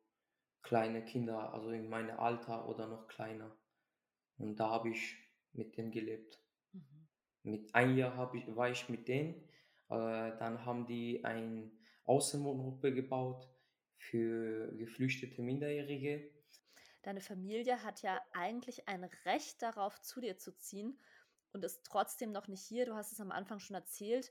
kleine 0.62 1.04
Kinder, 1.04 1.52
also 1.52 1.70
in 1.70 1.88
meinem 1.88 2.18
Alter 2.18 2.68
oder 2.68 2.86
noch 2.86 3.08
kleiner. 3.08 3.56
Und 4.36 4.56
da 4.56 4.70
habe 4.70 4.90
ich 4.90 5.16
mit 5.52 5.76
denen 5.76 5.90
gelebt. 5.90 6.38
Mhm. 6.72 7.08
Mit 7.42 7.74
ein 7.74 7.96
Jahr 7.96 8.34
ich, 8.34 8.54
war 8.54 8.70
ich 8.70 8.88
mit 8.88 9.08
denen. 9.08 9.34
Äh, 9.88 10.36
dann 10.38 10.64
haben 10.64 10.86
die 10.86 11.24
eine 11.24 11.70
Außenwohngruppe 12.04 12.92
gebaut 12.92 13.48
für 13.96 14.72
geflüchtete 14.76 15.42
Minderjährige. 15.42 16.30
Deine 17.02 17.20
Familie 17.20 17.82
hat 17.82 18.02
ja 18.02 18.20
eigentlich 18.32 18.88
ein 18.88 19.04
Recht 19.24 19.62
darauf, 19.62 20.00
zu 20.00 20.20
dir 20.20 20.36
zu 20.36 20.56
ziehen 20.56 20.98
und 21.52 21.64
ist 21.64 21.84
trotzdem 21.84 22.32
noch 22.32 22.46
nicht 22.48 22.62
hier. 22.62 22.86
Du 22.86 22.94
hast 22.94 23.12
es 23.12 23.20
am 23.20 23.32
Anfang 23.32 23.58
schon 23.58 23.76
erzählt. 23.76 24.30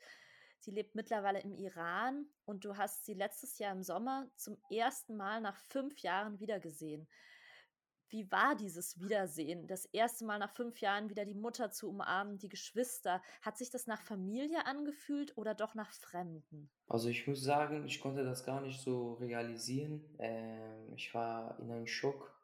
Sie 0.60 0.72
lebt 0.72 0.96
mittlerweile 0.96 1.42
im 1.42 1.54
Iran 1.54 2.26
und 2.46 2.66
du 2.66 2.78
hast 2.78 3.06
sie 3.06 3.14
letztes 3.14 3.60
Jahr 3.60 3.74
im 3.74 3.84
Sommer 3.84 4.30
zum 4.36 4.58
ersten 4.70 5.16
Mal 5.16 5.42
nach 5.42 5.58
fünf 5.58 6.00
Jahren 6.00 6.40
wiedergesehen. 6.40 7.08
Wie 8.10 8.30
war 8.32 8.56
dieses 8.56 9.00
Wiedersehen? 9.00 9.68
Das 9.68 9.86
erste 9.86 10.26
Mal 10.26 10.40
nach 10.40 10.52
fünf 10.52 10.82
Jahren 10.82 11.10
wieder 11.10 11.26
die 11.26 11.36
Mutter 11.36 11.70
zu 11.70 11.90
umarmen, 11.90 12.40
die 12.40 12.50
Geschwister. 12.50 13.22
Hat 13.42 13.58
sich 13.58 13.70
das 13.70 13.86
nach 13.86 14.02
Familie 14.02 14.66
angefühlt 14.66 15.38
oder 15.38 15.54
doch 15.54 15.76
nach 15.76 15.92
Fremden? 15.92 16.72
Also 16.88 17.10
ich 17.10 17.28
muss 17.28 17.44
sagen, 17.44 17.86
ich 17.86 18.02
konnte 18.02 18.24
das 18.24 18.44
gar 18.44 18.62
nicht 18.62 18.82
so 18.82 19.14
realisieren. 19.14 20.04
Ähm, 20.18 20.92
ich 20.96 21.14
war 21.14 21.60
in 21.60 21.72
einem 21.72 21.86
Schock, 21.86 22.36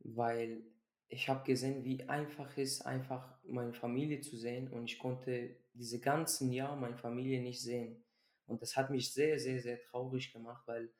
weil 0.00 0.64
ich 1.08 1.28
habe 1.28 1.44
gesehen, 1.44 1.84
wie 1.84 2.08
einfach 2.08 2.50
es 2.56 2.78
ist, 2.78 2.86
einfach 2.86 3.38
meine 3.44 3.72
Familie 3.72 4.20
zu 4.20 4.36
sehen 4.36 4.68
und 4.68 4.84
ich 4.84 4.98
konnte 4.98 5.56
diese 5.72 6.00
ganzen 6.00 6.52
Jahre 6.52 6.76
meine 6.76 6.96
Familie 6.96 7.40
nicht 7.40 7.60
sehen. 7.60 8.04
Und 8.46 8.62
das 8.62 8.76
hat 8.76 8.90
mich 8.90 9.12
sehr, 9.12 9.38
sehr, 9.38 9.60
sehr 9.60 9.80
traurig 9.80 10.32
gemacht, 10.32 10.66
weil 10.66 10.90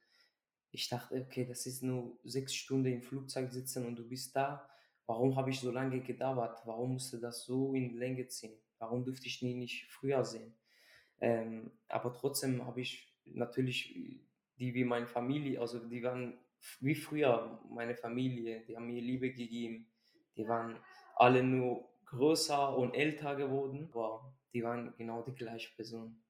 ich 0.71 0.89
dachte, 0.89 1.21
okay, 1.21 1.45
das 1.47 1.67
ist 1.67 1.83
nur 1.83 2.19
sechs 2.25 2.55
Stunden 2.55 2.93
im 2.93 3.03
Flugzeug 3.03 3.53
sitzen 3.53 3.87
und 3.87 3.97
du 3.97 4.09
bist 4.09 4.35
da. 4.37 4.69
Warum 5.07 5.37
habe 5.37 5.51
ich 5.51 5.61
so 5.61 5.71
lange 5.71 6.01
gedauert? 6.01 6.61
Warum 6.67 6.95
musste 6.95 7.19
das 7.19 7.45
so 7.45 7.75
in 7.75 7.97
Länge 7.97 8.29
ziehen? 8.29 8.59
Warum 8.79 9.05
dürfte 9.05 9.27
ich 9.27 9.43
nie 9.43 9.55
nicht 9.55 9.87
früher 9.91 10.25
sehen? 10.25 10.55
Ähm, 11.21 11.73
aber 11.89 12.15
trotzdem 12.15 12.65
habe 12.67 12.81
ich 12.81 13.15
natürlich 13.25 13.95
die 14.59 14.75
wie 14.75 14.85
meine 14.85 15.07
Familie, 15.07 15.61
also 15.61 15.79
die 15.79 16.03
waren 16.03 16.39
wie 16.81 16.95
früher 16.95 17.61
meine 17.71 17.95
Familie, 17.95 18.65
die 18.67 18.77
haben 18.77 18.87
mir 18.87 19.01
Liebe 19.01 19.33
gegeben. 19.33 19.87
Die 20.39 20.49
waren 20.49 20.79
alle 21.17 21.43
nur 21.43 21.89
größer 22.07 22.77
und 22.77 22.95
älter 22.95 23.37
geworden, 23.37 23.91
aber 23.93 24.33
die 24.55 24.63
waren 24.63 24.95
genau 24.97 25.23
die 25.23 25.35
gleiche 25.35 25.75
Person. 25.75 26.23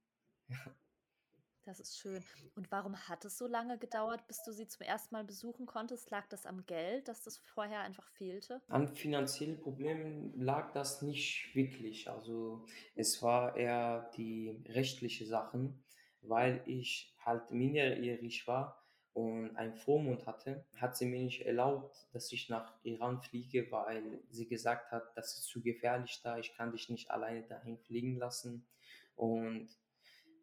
Das 1.68 1.80
ist 1.80 1.98
schön. 1.98 2.24
Und 2.54 2.72
warum 2.72 2.96
hat 2.96 3.26
es 3.26 3.36
so 3.36 3.46
lange 3.46 3.76
gedauert, 3.76 4.26
bis 4.26 4.42
du 4.42 4.52
sie 4.52 4.66
zum 4.66 4.86
ersten 4.86 5.14
Mal 5.14 5.24
besuchen 5.24 5.66
konntest? 5.66 6.10
Lag 6.10 6.26
das 6.28 6.46
am 6.46 6.64
Geld, 6.64 7.08
dass 7.08 7.20
das 7.20 7.36
vorher 7.36 7.80
einfach 7.80 8.08
fehlte? 8.08 8.62
An 8.68 8.88
finanziellen 8.88 9.60
Problemen 9.60 10.32
lag 10.40 10.72
das 10.72 11.02
nicht 11.02 11.54
wirklich. 11.54 12.08
Also 12.08 12.64
es 12.94 13.22
war 13.22 13.54
eher 13.54 14.10
die 14.16 14.64
rechtliche 14.68 15.26
Sachen, 15.26 15.84
weil 16.22 16.62
ich 16.64 17.14
halt 17.20 17.50
minderjährig 17.50 18.46
war 18.46 18.77
und 19.18 19.56
einen 19.56 19.74
Vormund 19.74 20.26
hatte, 20.26 20.64
hat 20.76 20.96
sie 20.96 21.06
mir 21.06 21.18
nicht 21.18 21.44
erlaubt, 21.44 22.06
dass 22.12 22.30
ich 22.30 22.48
nach 22.48 22.72
Iran 22.84 23.20
fliege, 23.20 23.68
weil 23.72 24.20
sie 24.30 24.46
gesagt 24.46 24.92
hat, 24.92 25.10
das 25.16 25.34
ist 25.34 25.48
zu 25.48 25.60
gefährlich 25.60 26.20
da, 26.22 26.38
ich 26.38 26.54
kann 26.54 26.70
dich 26.70 26.88
nicht 26.88 27.10
alleine 27.10 27.42
dahin 27.42 27.78
fliegen 27.78 28.16
lassen. 28.16 28.64
Und 29.16 29.70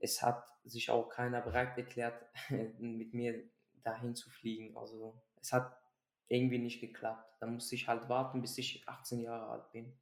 es 0.02 0.22
hat 0.22 0.46
sich 0.66 0.90
auch 0.90 1.08
keiner 1.08 1.40
bereit 1.40 1.78
erklärt, 1.78 2.22
mit 2.80 3.14
mir 3.14 3.50
dahin 3.82 4.14
zu 4.14 4.30
fliegen. 4.30 4.76
Also 4.76 5.18
es 5.40 5.54
hat 5.54 5.80
irgendwie 6.28 6.60
nicht 6.60 6.82
geklappt. 6.82 7.34
Da 7.40 7.48
musste 7.48 7.76
ich 7.76 7.88
halt 7.88 8.10
warten, 8.10 8.42
bis 8.42 8.58
ich 8.58 8.86
18 8.90 9.22
Jahre 9.22 9.48
alt 9.52 9.72
bin. 9.72 9.98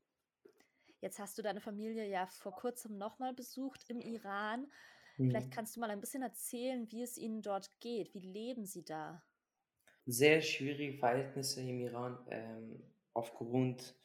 Jetzt 0.99 1.19
hast 1.19 1.37
du 1.37 1.43
deine 1.43 1.61
Familie 1.61 2.07
ja 2.09 2.25
vor 2.25 2.55
kurzem 2.55 2.97
nochmal 2.97 3.35
besucht 3.35 3.87
im 3.91 4.01
Iran. 4.01 4.65
Vielleicht 5.27 5.49
Mhm. 5.49 5.51
kannst 5.51 5.75
du 5.75 5.79
mal 5.79 5.89
ein 5.91 6.01
bisschen 6.01 6.23
erzählen, 6.23 6.89
wie 6.91 7.03
es 7.03 7.17
ihnen 7.17 7.41
dort 7.41 7.79
geht. 7.79 8.13
Wie 8.13 8.19
leben 8.19 8.65
sie 8.65 8.83
da? 8.85 9.23
Sehr 10.05 10.41
schwierige 10.41 10.97
Verhältnisse 10.97 11.61
im 11.61 11.79
Iran 11.79 12.17
ähm, 12.29 12.83
aufgrund 13.13 13.95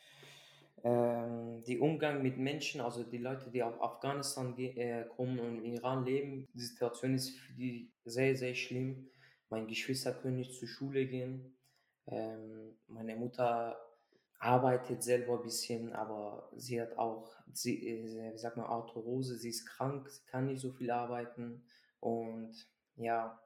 ähm, 0.84 1.62
die 1.64 1.78
Umgang 1.78 2.22
mit 2.22 2.38
Menschen, 2.38 2.80
also 2.80 3.02
die 3.04 3.18
Leute, 3.18 3.50
die 3.50 3.62
auf 3.62 3.80
Afghanistan 3.82 4.56
äh, 4.58 5.06
kommen 5.16 5.40
und 5.40 5.64
im 5.64 5.74
Iran 5.74 6.04
leben. 6.04 6.46
Die 6.54 6.60
Situation 6.60 7.14
ist 7.14 7.38
für 7.38 7.52
die 7.54 7.92
sehr, 8.04 8.36
sehr 8.36 8.54
schlimm. 8.54 9.10
Meine 9.50 9.66
Geschwister 9.66 10.12
können 10.14 10.36
nicht 10.36 10.54
zur 10.54 10.68
Schule 10.68 11.06
gehen. 11.06 11.58
Ähm, 12.06 12.78
meine 12.86 13.16
Mutter 13.16 13.78
arbeitet 14.38 15.02
selber 15.02 15.38
ein 15.38 15.42
bisschen, 15.42 15.92
aber 15.92 16.50
sie 16.56 16.80
hat 16.80 16.96
auch, 16.96 17.28
sie, 17.52 17.86
äh, 17.88 18.32
wie 18.32 18.38
sagt 18.38 18.56
man, 18.56 18.66
Arthrose, 18.66 19.36
sie 19.36 19.50
ist 19.50 19.66
krank, 19.66 20.08
sie 20.08 20.24
kann 20.26 20.46
nicht 20.46 20.60
so 20.60 20.72
viel 20.72 20.90
arbeiten 20.90 21.64
und 22.00 22.54
ja, 22.96 23.40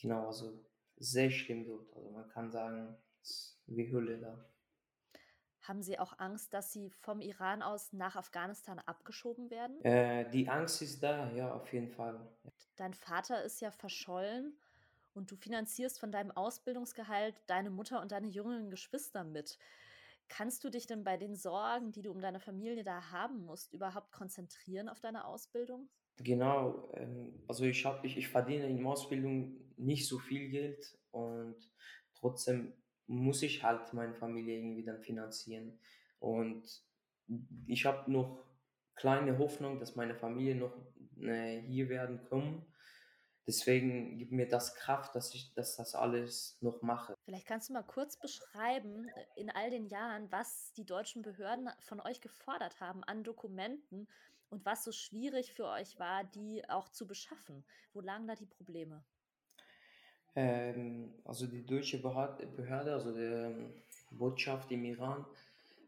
genau, 0.00 0.26
also 0.26 0.64
sehr 0.96 1.30
schlimm 1.30 1.64
dort. 1.66 1.94
Also 1.94 2.10
man 2.10 2.28
kann 2.28 2.50
sagen, 2.50 2.96
es 3.22 3.30
ist 3.30 3.62
wie 3.66 3.92
Hölle 3.92 4.18
da. 4.18 4.48
Haben 5.62 5.82
sie 5.82 5.98
auch 5.98 6.18
Angst, 6.18 6.54
dass 6.54 6.72
sie 6.72 6.90
vom 6.90 7.20
Iran 7.20 7.60
aus 7.60 7.92
nach 7.92 8.14
Afghanistan 8.14 8.78
abgeschoben 8.78 9.50
werden? 9.50 9.82
Äh, 9.84 10.30
die 10.30 10.48
Angst 10.48 10.80
ist 10.80 11.02
da, 11.02 11.30
ja, 11.32 11.52
auf 11.52 11.72
jeden 11.72 11.90
Fall. 11.90 12.20
Dein 12.76 12.94
Vater 12.94 13.42
ist 13.42 13.60
ja 13.60 13.72
verschollen 13.72 14.56
und 15.16 15.30
du 15.30 15.36
finanzierst 15.36 15.98
von 15.98 16.12
deinem 16.12 16.30
Ausbildungsgehalt 16.30 17.34
deine 17.46 17.70
Mutter 17.70 18.00
und 18.00 18.12
deine 18.12 18.28
jüngeren 18.28 18.70
Geschwister 18.70 19.24
mit. 19.24 19.58
Kannst 20.28 20.64
du 20.64 20.70
dich 20.70 20.86
denn 20.86 21.04
bei 21.04 21.16
den 21.16 21.36
Sorgen, 21.36 21.92
die 21.92 22.02
du 22.02 22.10
um 22.10 22.20
deine 22.20 22.40
Familie 22.40 22.82
da 22.82 23.10
haben 23.10 23.44
musst, 23.44 23.72
überhaupt 23.72 24.12
konzentrieren 24.12 24.88
auf 24.88 25.00
deine 25.00 25.24
Ausbildung? 25.24 25.88
Genau, 26.18 26.90
ähm, 26.94 27.44
also 27.46 27.64
ich 27.64 27.84
habe, 27.84 28.06
ich, 28.06 28.16
ich 28.16 28.28
verdiene 28.28 28.66
in 28.66 28.78
der 28.78 28.86
Ausbildung 28.86 29.56
nicht 29.76 30.08
so 30.08 30.18
viel 30.18 30.48
Geld 30.48 30.98
und 31.10 31.56
trotzdem 32.14 32.72
muss 33.06 33.42
ich 33.42 33.62
halt 33.62 33.92
meine 33.92 34.14
Familie 34.14 34.56
irgendwie 34.56 34.84
dann 34.84 35.00
finanzieren. 35.00 35.78
Und 36.18 36.82
ich 37.66 37.84
habe 37.84 38.10
noch 38.10 38.44
kleine 38.94 39.38
Hoffnung, 39.38 39.78
dass 39.78 39.94
meine 39.94 40.14
Familie 40.14 40.56
noch 40.56 40.74
äh, 41.20 41.60
hier 41.60 41.88
werden 41.88 42.24
kommen. 42.24 42.66
Deswegen 43.46 44.18
gibt 44.18 44.32
mir 44.32 44.48
das 44.48 44.74
Kraft, 44.74 45.14
dass 45.14 45.32
ich 45.32 45.54
dass 45.54 45.76
das 45.76 45.94
alles 45.94 46.58
noch 46.60 46.82
mache. 46.82 47.14
Vielleicht 47.24 47.46
kannst 47.46 47.68
du 47.68 47.74
mal 47.74 47.82
kurz 47.82 48.16
beschreiben, 48.16 49.08
äh, 49.08 49.40
in 49.40 49.50
all 49.50 49.70
den 49.70 49.86
Jahren, 49.86 50.30
was 50.32 50.72
die 50.72 50.84
deutschen 50.84 51.22
Behörden 51.22 51.70
von 51.80 52.00
euch 52.00 52.20
gefordert 52.20 52.80
haben 52.80 53.04
an 53.04 53.22
Dokumenten 53.22 54.08
und 54.50 54.64
was 54.64 54.84
so 54.84 54.92
schwierig 54.92 55.52
für 55.52 55.66
euch 55.66 55.98
war, 55.98 56.24
die 56.24 56.68
auch 56.68 56.88
zu 56.88 57.06
beschaffen. 57.06 57.64
Wo 57.92 58.00
lagen 58.00 58.26
da 58.26 58.34
die 58.34 58.46
Probleme? 58.46 59.04
Ähm, 60.34 61.14
also 61.24 61.46
die 61.46 61.64
deutsche 61.64 62.00
Behörde, 62.00 62.92
also 62.92 63.14
die 63.14 63.22
ähm, 63.22 63.82
Botschaft 64.10 64.70
im 64.70 64.84
Iran, 64.84 65.24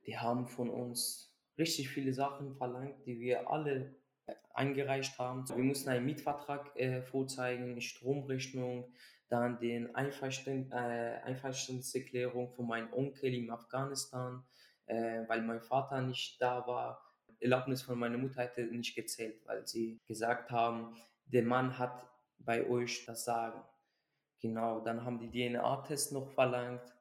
die 0.06 0.16
haben 0.16 0.46
von 0.46 0.70
uns 0.70 1.34
richtig 1.58 1.90
viele 1.90 2.14
Sachen 2.14 2.54
verlangt, 2.54 3.04
die 3.04 3.20
wir 3.20 3.50
alle 3.50 3.94
eingereicht 4.54 5.18
haben. 5.18 5.49
Wir 5.49 5.64
mussten 5.64 5.88
einen 5.90 6.06
Mietvertrag 6.06 6.75
äh, 6.76 7.02
vorzeigen, 7.02 7.80
Stromrechnung, 7.80 8.92
dann 9.28 9.58
den 9.58 9.94
Einverständ, 9.94 10.73
äh, 10.73 11.20
Einverständniserklärung 11.25 12.50
von 12.50 12.66
meinem 12.66 12.92
Onkel 12.92 13.35
in 13.35 13.50
Afghanistan, 13.50 14.42
äh, 14.87 15.23
weil 15.28 15.42
mein 15.42 15.61
Vater 15.61 16.00
nicht 16.00 16.40
da 16.40 16.66
war. 16.66 17.04
Erlaubnis 17.40 17.82
von 17.82 17.99
meiner 17.99 18.18
Mutter 18.18 18.42
hätte 18.42 18.62
nicht 18.62 18.94
gezählt, 18.94 19.40
weil 19.47 19.66
sie 19.66 20.00
gesagt 20.06 20.50
haben, 20.50 20.97
der 21.26 21.44
Mann 21.44 21.78
hat 21.78 22.04
bei 22.38 22.66
euch 22.66 23.04
das 23.04 23.25
Sagen. 23.25 23.62
Genau, 24.40 24.80
dann 24.80 25.04
haben 25.04 25.18
die 25.18 25.30
DNA-Test 25.30 26.12
noch 26.12 26.30
verlangt. 26.30 26.98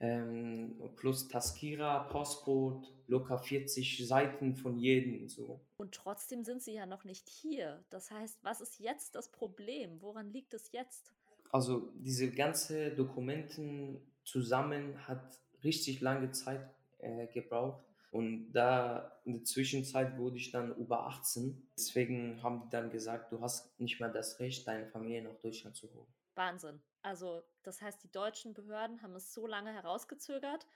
Ähm, 0.00 0.74
plus 0.96 1.28
Taskira, 1.28 2.04
Postboot, 2.04 2.92
locker 3.06 3.38
40 3.38 4.06
Seiten 4.06 4.56
von 4.56 4.78
jedem. 4.78 5.28
So. 5.28 5.60
Und 5.76 5.94
trotzdem 5.94 6.44
sind 6.44 6.62
sie 6.62 6.74
ja 6.74 6.86
noch 6.86 7.04
nicht 7.04 7.28
hier. 7.28 7.84
Das 7.90 8.10
heißt, 8.10 8.38
was 8.42 8.60
ist 8.60 8.80
jetzt 8.80 9.14
das 9.14 9.30
Problem? 9.30 10.00
Woran 10.00 10.32
liegt 10.32 10.54
es 10.54 10.72
jetzt? 10.72 11.12
Also 11.50 11.92
diese 11.94 12.30
ganze 12.30 12.90
Dokumenten 12.90 14.00
zusammen 14.24 15.06
hat 15.06 15.38
richtig 15.62 16.00
lange 16.00 16.32
Zeit 16.32 16.68
äh, 16.98 17.26
gebraucht. 17.28 17.82
Und 18.10 18.52
da 18.52 19.10
in 19.24 19.32
der 19.32 19.44
Zwischenzeit 19.44 20.18
wurde 20.18 20.36
ich 20.36 20.50
dann 20.50 20.76
über 20.76 21.06
18. 21.06 21.66
Deswegen 21.76 22.42
haben 22.42 22.60
die 22.62 22.68
dann 22.68 22.90
gesagt, 22.90 23.32
du 23.32 23.40
hast 23.40 23.78
nicht 23.80 24.00
mehr 24.00 24.10
das 24.10 24.38
Recht, 24.38 24.68
deine 24.68 24.86
Familie 24.86 25.22
nach 25.22 25.36
Deutschland 25.36 25.76
zu 25.76 25.92
holen. 25.94 26.06
Wahnsinn. 26.36 26.82
Also, 27.02 27.42
das 27.62 27.82
heißt, 27.82 28.02
die 28.02 28.10
deutschen 28.10 28.54
Behörden 28.54 29.02
haben 29.02 29.14
es 29.14 29.32
so 29.32 29.46
lange 29.46 29.72
herausgezögert. 29.72 30.66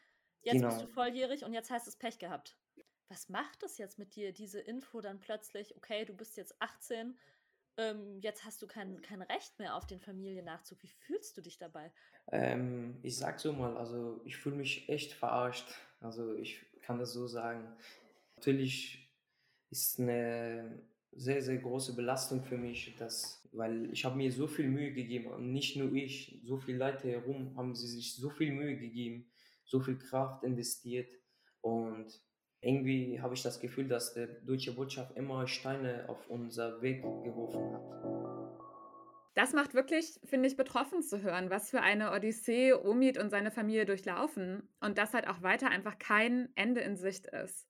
Jetzt 0.42 0.64
bist 0.64 0.82
du 0.82 0.86
Genau. 0.86 0.88
volljährig 0.88 1.44
und 1.44 1.52
jetzt 1.54 1.70
heißt 1.70 1.88
es 1.88 1.96
Pech 1.96 2.18
gehabt. 2.18 2.58
Was 3.08 3.28
macht 3.28 3.62
das 3.62 3.78
jetzt 3.78 3.98
mit 3.98 4.16
dir, 4.16 4.32
diese 4.32 4.60
Info 4.60 5.00
dann 5.00 5.20
plötzlich, 5.20 5.76
okay, 5.76 6.04
du 6.04 6.14
bist 6.14 6.36
jetzt 6.36 6.60
18, 6.60 7.18
ähm, 7.78 8.20
jetzt 8.20 8.44
hast 8.44 8.62
du 8.62 8.66
kein, 8.66 9.00
kein 9.02 9.22
Recht 9.22 9.58
mehr 9.58 9.76
auf 9.76 9.86
den 9.86 10.00
Familiennachzug. 10.00 10.82
Wie 10.82 10.88
fühlst 10.88 11.36
du 11.36 11.42
dich 11.42 11.58
dabei? 11.58 11.92
Ähm, 12.32 12.98
ich 13.02 13.16
sag 13.16 13.38
so 13.40 13.52
mal, 13.52 13.76
also 13.76 14.20
ich 14.24 14.36
fühle 14.36 14.56
mich 14.56 14.88
echt 14.88 15.12
verarscht. 15.12 15.68
Also 16.00 16.34
ich 16.34 16.66
kann 16.82 16.98
das 16.98 17.12
so 17.12 17.26
sagen. 17.26 17.76
Natürlich 18.36 19.08
ist 19.70 20.00
eine 20.00 20.88
sehr, 21.12 21.42
sehr 21.42 21.58
große 21.58 21.94
Belastung 21.94 22.42
für 22.42 22.58
mich, 22.58 22.94
dass, 22.98 23.48
weil 23.52 23.90
ich 23.92 24.04
habe 24.04 24.16
mir 24.16 24.30
so 24.30 24.46
viel 24.46 24.68
Mühe 24.68 24.92
gegeben 24.92 25.28
und 25.28 25.52
nicht 25.52 25.76
nur 25.76 25.92
ich, 25.92 26.40
so 26.44 26.58
viele 26.58 26.78
Leute 26.78 27.08
herum 27.08 27.56
haben 27.56 27.74
sie 27.74 27.88
sich 27.88 28.16
so 28.16 28.30
viel 28.30 28.52
Mühe 28.52 28.76
gegeben, 28.76 29.30
so 29.64 29.80
viel 29.80 29.98
Kraft 29.98 30.44
investiert 30.44 31.10
und 31.60 32.06
irgendwie 32.60 33.20
habe 33.20 33.34
ich 33.34 33.42
das 33.42 33.60
Gefühl, 33.60 33.88
dass 33.88 34.14
der 34.14 34.26
deutsche 34.26 34.74
Botschaft 34.74 35.16
immer 35.16 35.46
Steine 35.46 36.08
auf 36.08 36.28
unser 36.28 36.82
Weg 36.82 37.02
geworfen 37.02 37.72
hat. 37.72 38.46
Das 39.34 39.52
macht 39.52 39.74
wirklich, 39.74 40.18
finde 40.24 40.48
ich, 40.48 40.56
betroffen 40.56 41.02
zu 41.02 41.20
hören, 41.20 41.50
was 41.50 41.68
für 41.68 41.82
eine 41.82 42.12
Odyssee 42.12 42.72
Omid 42.72 43.18
und 43.18 43.28
seine 43.28 43.50
Familie 43.50 43.84
durchlaufen 43.84 44.66
und 44.80 44.96
dass 44.96 45.12
halt 45.12 45.28
auch 45.28 45.42
weiter 45.42 45.68
einfach 45.68 45.98
kein 45.98 46.48
Ende 46.54 46.80
in 46.80 46.96
Sicht 46.96 47.26
ist. 47.26 47.68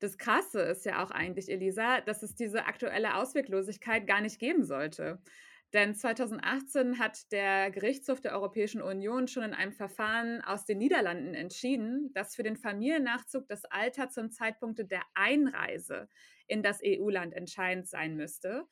Das 0.00 0.18
Krasse 0.18 0.60
ist 0.60 0.84
ja 0.84 1.04
auch 1.04 1.10
eigentlich, 1.10 1.50
Elisa, 1.50 2.00
dass 2.02 2.22
es 2.22 2.34
diese 2.34 2.66
aktuelle 2.66 3.16
Ausweglosigkeit 3.16 4.06
gar 4.06 4.20
nicht 4.20 4.38
geben 4.38 4.64
sollte. 4.64 5.20
Denn 5.72 5.94
2018 5.94 6.98
hat 6.98 7.32
der 7.32 7.70
Gerichtshof 7.70 8.20
der 8.20 8.32
Europäischen 8.32 8.80
Union 8.80 9.26
schon 9.26 9.42
in 9.42 9.54
einem 9.54 9.72
Verfahren 9.72 10.40
aus 10.42 10.64
den 10.64 10.78
Niederlanden 10.78 11.34
entschieden, 11.34 12.12
dass 12.14 12.36
für 12.36 12.44
den 12.44 12.56
Familiennachzug 12.56 13.48
das 13.48 13.64
Alter 13.64 14.08
zum 14.08 14.30
Zeitpunkt 14.30 14.78
der 14.90 15.02
Einreise 15.14 16.08
in 16.46 16.62
das 16.62 16.80
EU-Land 16.84 17.34
entscheidend 17.34 17.88
sein 17.88 18.16
müsste 18.16 18.66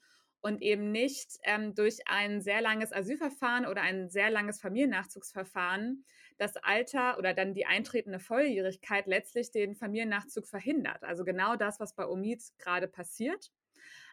und 0.45 0.61
eben 0.61 0.93
nicht 0.93 1.39
ähm, 1.45 1.75
durch 1.75 2.07
ein 2.07 2.43
sehr 2.43 2.61
langes 2.61 2.93
Asylverfahren 2.93 3.65
oder 3.65 3.81
ein 3.81 4.11
sehr 4.11 4.31
langes 4.31 4.61
Familiennachzugsverfahren 4.61 6.05
das 6.37 6.57
Alter 6.59 7.17
oder 7.17 7.33
dann 7.33 7.55
die 7.55 7.65
eintretende 7.65 8.19
Volljährigkeit 8.19 9.07
letztlich 9.07 9.53
den 9.53 9.75
Familiennachzug 9.75 10.47
verhindert. 10.47 11.03
Also 11.03 11.25
genau 11.25 11.57
das, 11.57 11.81
was 11.81 11.95
bei 11.95 12.07
Omid 12.07 12.43
gerade 12.59 12.89
passiert. 12.89 13.53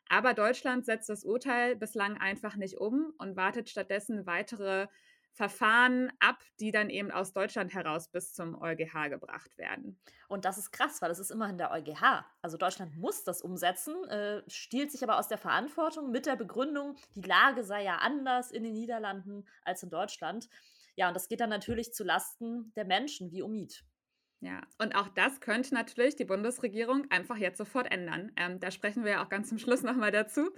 Aber 0.07 0.33
Deutschland 0.33 0.85
setzt 0.85 1.09
das 1.09 1.25
Urteil 1.25 1.75
bislang 1.75 2.17
einfach 2.17 2.55
nicht 2.55 2.77
um 2.77 3.11
und 3.17 3.35
wartet 3.35 3.69
stattdessen 3.69 4.25
weitere 4.25 4.88
Verfahren 5.33 6.11
ab, 6.19 6.43
die 6.59 6.71
dann 6.71 6.89
eben 6.89 7.09
aus 7.09 7.33
Deutschland 7.33 7.73
heraus 7.73 8.09
bis 8.09 8.33
zum 8.33 8.61
EuGH 8.61 9.09
gebracht 9.09 9.57
werden. 9.57 10.00
Und 10.27 10.45
das 10.45 10.57
ist 10.57 10.71
krass, 10.71 11.01
weil 11.01 11.09
das 11.09 11.19
ist 11.19 11.31
immerhin 11.31 11.57
der 11.57 11.71
EuGH. 11.71 12.25
Also 12.41 12.57
Deutschland 12.57 12.97
muss 12.97 13.23
das 13.23 13.41
umsetzen, 13.41 13.95
äh, 14.09 14.43
stiehlt 14.47 14.91
sich 14.91 15.03
aber 15.03 15.17
aus 15.17 15.29
der 15.29 15.38
Verantwortung 15.38 16.11
mit 16.11 16.25
der 16.25 16.35
Begründung, 16.35 16.95
die 17.15 17.21
Lage 17.21 17.63
sei 17.63 17.83
ja 17.83 17.97
anders 17.97 18.51
in 18.51 18.63
den 18.63 18.73
Niederlanden 18.73 19.45
als 19.63 19.83
in 19.83 19.89
Deutschland. 19.89 20.50
Ja, 20.95 21.07
und 21.07 21.13
das 21.13 21.29
geht 21.29 21.39
dann 21.39 21.50
natürlich 21.50 21.93
zu 21.93 22.03
Lasten 22.03 22.73
der 22.75 22.85
Menschen 22.85 23.31
wie 23.31 23.41
Omid. 23.41 23.85
Ja, 24.41 24.61
und 24.79 24.95
auch 24.95 25.07
das 25.09 25.39
könnte 25.39 25.73
natürlich 25.75 26.15
die 26.15 26.25
Bundesregierung 26.25 27.05
einfach 27.11 27.38
jetzt 27.38 27.59
sofort 27.59 27.91
ändern. 27.91 28.31
Ähm, 28.35 28.59
da 28.59 28.71
sprechen 28.71 29.03
wir 29.03 29.11
ja 29.11 29.23
auch 29.23 29.29
ganz 29.29 29.50
zum 29.50 29.59
Schluss 29.59 29.83
nochmal 29.83 30.11
dazu. 30.11 30.50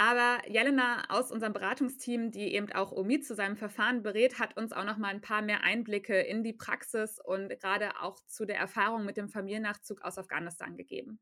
Aber 0.00 0.38
Jelena 0.48 1.02
aus 1.08 1.32
unserem 1.32 1.52
Beratungsteam, 1.52 2.30
die 2.30 2.54
eben 2.54 2.70
auch 2.72 2.92
Omid 2.92 3.26
zu 3.26 3.34
seinem 3.34 3.56
Verfahren 3.56 4.04
berät, 4.04 4.38
hat 4.38 4.56
uns 4.56 4.72
auch 4.72 4.84
noch 4.84 4.96
mal 4.96 5.08
ein 5.08 5.20
paar 5.20 5.42
mehr 5.42 5.64
Einblicke 5.64 6.20
in 6.20 6.44
die 6.44 6.52
Praxis 6.52 7.18
und 7.18 7.48
gerade 7.58 8.00
auch 8.00 8.20
zu 8.26 8.46
der 8.46 8.58
Erfahrung 8.58 9.04
mit 9.04 9.16
dem 9.16 9.28
Familiennachzug 9.28 10.02
aus 10.02 10.16
Afghanistan 10.16 10.76
gegeben. 10.76 11.18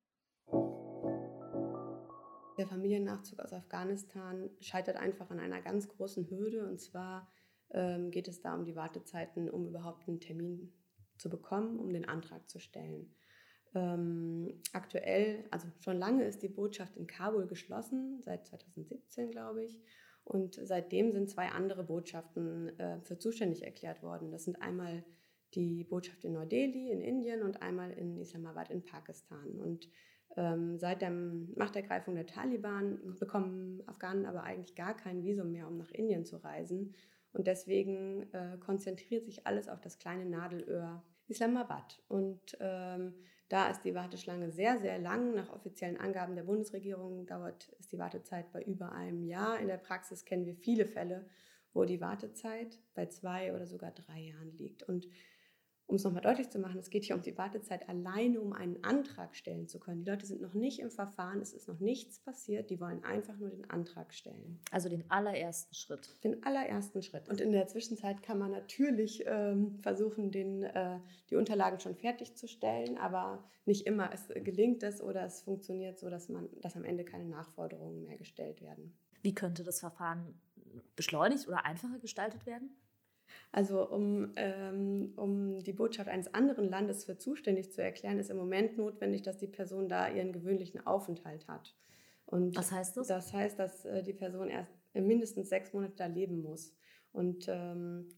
Der 2.58 2.66
Familiennachzug 2.66 3.40
aus 3.40 3.54
Afghanistan 3.54 4.50
scheitert 4.60 4.96
einfach 4.96 5.30
an 5.30 5.40
einer 5.40 5.62
ganz 5.62 5.88
großen 5.88 6.28
Hürde. 6.28 6.66
Und 6.66 6.78
zwar 6.78 7.30
ähm, 7.70 8.10
geht 8.10 8.28
es 8.28 8.42
da 8.42 8.54
um 8.54 8.66
die 8.66 8.76
Wartezeiten, 8.76 9.48
um 9.48 9.66
überhaupt 9.66 10.06
einen 10.06 10.20
Termin 10.20 10.74
zu 11.16 11.30
bekommen, 11.30 11.78
um 11.78 11.94
den 11.94 12.06
Antrag 12.06 12.48
zu 12.50 12.58
stellen. 12.58 13.14
Ähm, 13.74 14.60
aktuell, 14.72 15.44
also 15.50 15.66
schon 15.80 15.98
lange 15.98 16.24
ist 16.24 16.42
die 16.42 16.48
Botschaft 16.48 16.96
in 16.96 17.06
Kabul 17.06 17.46
geschlossen, 17.46 18.22
seit 18.22 18.46
2017 18.46 19.30
glaube 19.30 19.64
ich. 19.64 19.80
Und 20.24 20.58
seitdem 20.60 21.12
sind 21.12 21.30
zwei 21.30 21.50
andere 21.50 21.84
Botschaften 21.84 22.76
äh, 22.80 23.00
für 23.02 23.16
zuständig 23.18 23.64
erklärt 23.64 24.02
worden. 24.02 24.32
Das 24.32 24.44
sind 24.44 24.60
einmal 24.60 25.04
die 25.54 25.84
Botschaft 25.84 26.24
in 26.24 26.32
Neu-Delhi 26.32 26.90
in 26.90 27.00
Indien 27.00 27.42
und 27.42 27.62
einmal 27.62 27.92
in 27.92 28.18
Islamabad 28.18 28.70
in 28.70 28.84
Pakistan. 28.84 29.60
Und 29.60 29.88
ähm, 30.36 30.78
seit 30.78 31.00
der 31.00 31.10
Machtergreifung 31.10 32.14
der 32.14 32.26
Taliban 32.26 33.16
bekommen 33.18 33.82
Afghanen 33.86 34.26
aber 34.26 34.42
eigentlich 34.42 34.74
gar 34.74 34.96
kein 34.96 35.22
Visum 35.22 35.52
mehr, 35.52 35.68
um 35.68 35.76
nach 35.76 35.90
Indien 35.92 36.24
zu 36.24 36.36
reisen. 36.38 36.94
Und 37.32 37.46
deswegen 37.46 38.32
äh, 38.32 38.58
konzentriert 38.58 39.26
sich 39.26 39.46
alles 39.46 39.68
auf 39.68 39.80
das 39.80 39.98
kleine 39.98 40.26
Nadelöhr 40.26 41.04
Islamabad. 41.28 42.02
Und 42.08 42.56
ähm, 42.60 43.14
da 43.48 43.68
ist 43.70 43.82
die 43.82 43.94
Warteschlange 43.94 44.50
sehr, 44.50 44.78
sehr 44.80 44.98
lang. 44.98 45.34
Nach 45.34 45.52
offiziellen 45.52 45.98
Angaben 45.98 46.34
der 46.34 46.42
Bundesregierung 46.42 47.26
dauert 47.26 47.68
ist 47.78 47.92
die 47.92 47.98
Wartezeit 47.98 48.50
bei 48.52 48.62
über 48.62 48.92
einem 48.92 49.24
Jahr. 49.24 49.58
In 49.60 49.68
der 49.68 49.76
Praxis 49.76 50.24
kennen 50.24 50.46
wir 50.46 50.56
viele 50.56 50.86
Fälle, 50.86 51.28
wo 51.72 51.84
die 51.84 52.00
Wartezeit 52.00 52.78
bei 52.94 53.06
zwei 53.06 53.54
oder 53.54 53.66
sogar 53.66 53.92
drei 53.92 54.20
Jahren 54.20 54.56
liegt. 54.56 54.82
Und 54.82 55.06
um 55.86 55.96
es 55.96 56.04
nochmal 56.04 56.22
deutlich 56.22 56.50
zu 56.50 56.58
machen, 56.58 56.78
es 56.78 56.90
geht 56.90 57.04
hier 57.04 57.14
um 57.14 57.22
die 57.22 57.38
Wartezeit 57.38 57.88
alleine, 57.88 58.40
um 58.40 58.52
einen 58.52 58.82
Antrag 58.82 59.36
stellen 59.36 59.68
zu 59.68 59.78
können. 59.78 60.02
Die 60.02 60.10
Leute 60.10 60.26
sind 60.26 60.40
noch 60.40 60.54
nicht 60.54 60.80
im 60.80 60.90
Verfahren, 60.90 61.40
es 61.40 61.52
ist 61.52 61.68
noch 61.68 61.78
nichts 61.78 62.18
passiert, 62.18 62.70
die 62.70 62.80
wollen 62.80 63.04
einfach 63.04 63.36
nur 63.38 63.50
den 63.50 63.70
Antrag 63.70 64.12
stellen. 64.12 64.58
Also 64.72 64.88
den 64.88 65.08
allerersten 65.10 65.74
Schritt. 65.74 66.22
Den 66.24 66.42
allerersten 66.44 67.02
Schritt. 67.02 67.28
Und 67.28 67.40
in 67.40 67.52
der 67.52 67.68
Zwischenzeit 67.68 68.22
kann 68.22 68.38
man 68.38 68.50
natürlich 68.50 69.24
ähm, 69.26 69.78
versuchen, 69.80 70.32
den, 70.32 70.64
äh, 70.64 70.98
die 71.30 71.36
Unterlagen 71.36 71.78
schon 71.78 71.94
fertigzustellen, 71.94 72.98
aber 72.98 73.44
nicht 73.64 73.86
immer 73.86 74.10
es 74.12 74.26
gelingt 74.28 74.82
es 74.82 75.00
oder 75.00 75.24
es 75.24 75.42
funktioniert 75.42 75.98
so, 75.98 76.10
dass, 76.10 76.28
man, 76.28 76.48
dass 76.62 76.76
am 76.76 76.84
Ende 76.84 77.04
keine 77.04 77.26
Nachforderungen 77.26 78.02
mehr 78.02 78.16
gestellt 78.16 78.60
werden. 78.60 78.96
Wie 79.22 79.34
könnte 79.34 79.62
das 79.62 79.80
Verfahren 79.80 80.40
beschleunigt 80.96 81.46
oder 81.46 81.64
einfacher 81.64 81.98
gestaltet 81.98 82.44
werden? 82.46 82.76
Also 83.52 83.88
um, 83.88 84.32
ähm, 84.36 85.12
um 85.16 85.60
die 85.60 85.72
Botschaft 85.72 86.08
eines 86.08 86.32
anderen 86.34 86.68
Landes 86.68 87.04
für 87.04 87.16
zuständig 87.16 87.72
zu 87.72 87.82
erklären, 87.82 88.18
ist 88.18 88.30
im 88.30 88.36
Moment 88.36 88.76
notwendig, 88.76 89.22
dass 89.22 89.38
die 89.38 89.46
Person 89.46 89.88
da 89.88 90.08
ihren 90.08 90.32
gewöhnlichen 90.32 90.86
Aufenthalt 90.86 91.48
hat. 91.48 91.74
Und 92.26 92.56
Was 92.56 92.72
heißt 92.72 92.96
das? 92.96 93.06
Das 93.06 93.32
heißt, 93.32 93.58
dass 93.58 93.84
äh, 93.84 94.02
die 94.02 94.12
Person 94.12 94.48
erst 94.48 94.72
mindestens 94.94 95.48
sechs 95.48 95.72
Monate 95.72 95.94
da 95.96 96.06
leben 96.06 96.42
muss. 96.42 96.74
Und 97.12 97.46
ähm, 97.48 98.08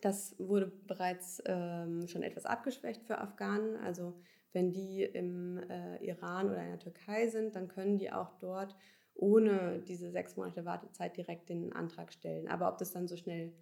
das 0.00 0.36
wurde 0.38 0.66
bereits 0.86 1.42
ähm, 1.46 2.06
schon 2.06 2.22
etwas 2.22 2.46
abgeschwächt 2.46 3.04
für 3.04 3.18
Afghanen. 3.18 3.76
Also 3.76 4.14
wenn 4.52 4.72
die 4.72 5.02
im 5.02 5.58
äh, 5.68 5.96
Iran 6.04 6.48
oder 6.48 6.62
in 6.62 6.70
der 6.70 6.78
Türkei 6.78 7.28
sind, 7.28 7.56
dann 7.56 7.68
können 7.68 7.98
die 7.98 8.12
auch 8.12 8.34
dort 8.38 8.76
ohne 9.14 9.80
diese 9.80 10.10
sechs 10.10 10.36
Monate 10.36 10.64
Wartezeit 10.64 11.16
direkt 11.16 11.48
den 11.48 11.72
Antrag 11.72 12.12
stellen. 12.12 12.48
Aber 12.48 12.68
ob 12.68 12.78
das 12.78 12.92
dann 12.92 13.08
so 13.08 13.16
schnell 13.16 13.52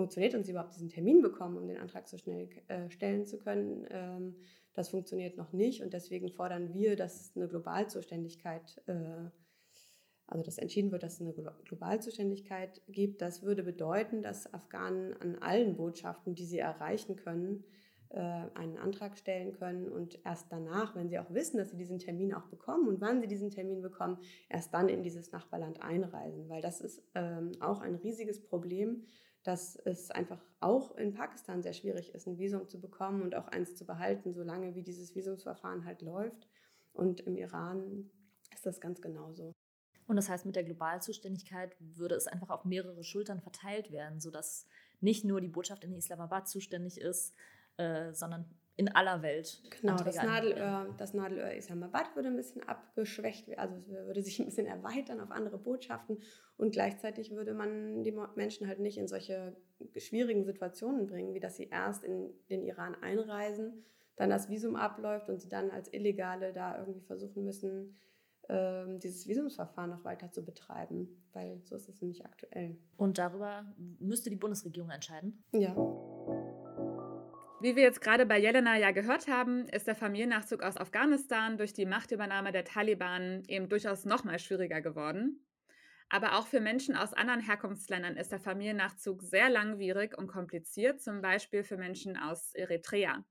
funktioniert 0.00 0.34
und 0.34 0.44
sie 0.44 0.52
überhaupt 0.52 0.74
diesen 0.74 0.88
Termin 0.88 1.20
bekommen, 1.20 1.58
um 1.58 1.68
den 1.68 1.76
Antrag 1.76 2.08
so 2.08 2.16
schnell 2.16 2.48
äh, 2.68 2.88
stellen 2.88 3.26
zu 3.26 3.38
können, 3.38 3.86
ähm, 3.90 4.36
das 4.72 4.88
funktioniert 4.88 5.36
noch 5.36 5.52
nicht. 5.52 5.82
Und 5.82 5.92
deswegen 5.92 6.30
fordern 6.30 6.72
wir, 6.72 6.96
dass 6.96 7.20
es 7.20 7.36
eine 7.36 7.48
Globalzuständigkeit, 7.48 8.80
äh, 8.86 9.28
also 10.26 10.42
dass 10.42 10.56
entschieden 10.56 10.90
wird, 10.90 11.02
dass 11.02 11.14
es 11.14 11.20
eine 11.20 11.34
Globalzuständigkeit 11.34 12.80
gibt. 12.88 13.20
Das 13.20 13.42
würde 13.42 13.62
bedeuten, 13.62 14.22
dass 14.22 14.54
Afghanen 14.54 15.12
an 15.20 15.36
allen 15.36 15.76
Botschaften, 15.76 16.34
die 16.34 16.46
sie 16.46 16.60
erreichen 16.60 17.16
können, 17.16 17.64
äh, 18.08 18.20
einen 18.54 18.78
Antrag 18.78 19.18
stellen 19.18 19.52
können 19.52 19.86
und 19.86 20.18
erst 20.24 20.50
danach, 20.50 20.96
wenn 20.96 21.10
sie 21.10 21.18
auch 21.18 21.30
wissen, 21.30 21.58
dass 21.58 21.68
sie 21.68 21.76
diesen 21.76 21.98
Termin 21.98 22.32
auch 22.32 22.46
bekommen 22.46 22.88
und 22.88 23.02
wann 23.02 23.20
sie 23.20 23.28
diesen 23.28 23.50
Termin 23.50 23.82
bekommen, 23.82 24.16
erst 24.48 24.72
dann 24.72 24.88
in 24.88 25.02
dieses 25.02 25.30
Nachbarland 25.30 25.82
einreisen. 25.82 26.48
Weil 26.48 26.62
das 26.62 26.80
ist 26.80 27.02
ähm, 27.14 27.52
auch 27.60 27.82
ein 27.82 27.96
riesiges 27.96 28.42
Problem, 28.42 29.04
dass 29.42 29.76
es 29.76 30.10
einfach 30.10 30.42
auch 30.60 30.96
in 30.96 31.14
Pakistan 31.14 31.62
sehr 31.62 31.72
schwierig 31.72 32.14
ist, 32.14 32.26
ein 32.26 32.38
Visum 32.38 32.68
zu 32.68 32.80
bekommen 32.80 33.22
und 33.22 33.34
auch 33.34 33.48
eins 33.48 33.74
zu 33.74 33.86
behalten, 33.86 34.34
solange 34.34 34.74
wie 34.74 34.82
dieses 34.82 35.14
Visumsverfahren 35.14 35.84
halt 35.84 36.02
läuft. 36.02 36.48
Und 36.92 37.20
im 37.20 37.36
Iran 37.36 38.10
ist 38.52 38.66
das 38.66 38.80
ganz 38.80 39.00
genauso. 39.00 39.52
Und 40.06 40.16
das 40.16 40.28
heißt, 40.28 40.44
mit 40.44 40.56
der 40.56 40.64
Globalzuständigkeit 40.64 41.76
würde 41.78 42.16
es 42.16 42.26
einfach 42.26 42.50
auf 42.50 42.64
mehrere 42.64 43.04
Schultern 43.04 43.40
verteilt 43.40 43.92
werden, 43.92 44.20
sodass 44.20 44.66
nicht 45.00 45.24
nur 45.24 45.40
die 45.40 45.48
Botschaft 45.48 45.84
in 45.84 45.94
Islamabad 45.94 46.48
zuständig 46.48 47.00
ist, 47.00 47.34
äh, 47.76 48.12
sondern 48.12 48.44
in 48.80 48.88
aller 48.94 49.20
Welt. 49.20 49.60
Genau, 49.82 49.94
das 49.96 50.16
Nadelöhr, 50.16 50.94
das 50.96 51.12
Nadelöhr 51.12 51.52
Islamabad 51.52 52.16
würde 52.16 52.28
ein 52.28 52.36
bisschen 52.36 52.66
abgeschwächt, 52.66 53.58
also 53.58 53.74
würde 53.86 54.22
sich 54.22 54.38
ein 54.38 54.46
bisschen 54.46 54.66
erweitern 54.66 55.20
auf 55.20 55.30
andere 55.30 55.58
Botschaften 55.58 56.22
und 56.56 56.72
gleichzeitig 56.72 57.30
würde 57.30 57.52
man 57.52 58.02
die 58.02 58.18
Menschen 58.36 58.66
halt 58.68 58.80
nicht 58.80 58.96
in 58.96 59.06
solche 59.06 59.54
schwierigen 59.98 60.46
Situationen 60.46 61.06
bringen, 61.06 61.34
wie 61.34 61.40
dass 61.40 61.56
sie 61.56 61.68
erst 61.68 62.04
in 62.04 62.30
den 62.48 62.62
Iran 62.62 62.94
einreisen, 63.02 63.84
dann 64.16 64.30
das 64.30 64.48
Visum 64.48 64.76
abläuft 64.76 65.28
und 65.28 65.42
sie 65.42 65.50
dann 65.50 65.70
als 65.70 65.92
Illegale 65.92 66.54
da 66.54 66.78
irgendwie 66.78 67.02
versuchen 67.02 67.44
müssen, 67.44 67.98
ähm, 68.48 68.98
dieses 68.98 69.28
Visumsverfahren 69.28 69.90
noch 69.90 70.04
weiter 70.04 70.32
zu 70.32 70.42
betreiben, 70.42 71.22
weil 71.34 71.60
so 71.64 71.76
ist 71.76 71.90
es 71.90 72.00
nämlich 72.00 72.24
aktuell. 72.24 72.78
Und 72.96 73.18
darüber 73.18 73.74
müsste 73.98 74.30
die 74.30 74.36
Bundesregierung 74.36 74.88
entscheiden? 74.88 75.44
Ja. 75.52 75.76
Wie 77.62 77.76
wir 77.76 77.82
jetzt 77.82 78.00
gerade 78.00 78.24
bei 78.24 78.38
Jelena 78.38 78.78
ja 78.78 78.90
gehört 78.90 79.28
haben, 79.28 79.68
ist 79.68 79.86
der 79.86 79.94
Familiennachzug 79.94 80.62
aus 80.62 80.78
Afghanistan 80.78 81.58
durch 81.58 81.74
die 81.74 81.84
Machtübernahme 81.84 82.52
der 82.52 82.64
Taliban 82.64 83.42
eben 83.48 83.68
durchaus 83.68 84.06
noch 84.06 84.24
mal 84.24 84.38
schwieriger 84.38 84.80
geworden. 84.80 85.46
Aber 86.08 86.38
auch 86.38 86.46
für 86.46 86.60
Menschen 86.60 86.96
aus 86.96 87.12
anderen 87.12 87.40
Herkunftsländern 87.40 88.16
ist 88.16 88.32
der 88.32 88.40
Familiennachzug 88.40 89.22
sehr 89.22 89.50
langwierig 89.50 90.16
und 90.16 90.26
kompliziert, 90.26 91.02
zum 91.02 91.20
Beispiel 91.20 91.62
für 91.62 91.76
Menschen 91.76 92.16
aus 92.16 92.54
Eritrea. 92.54 93.26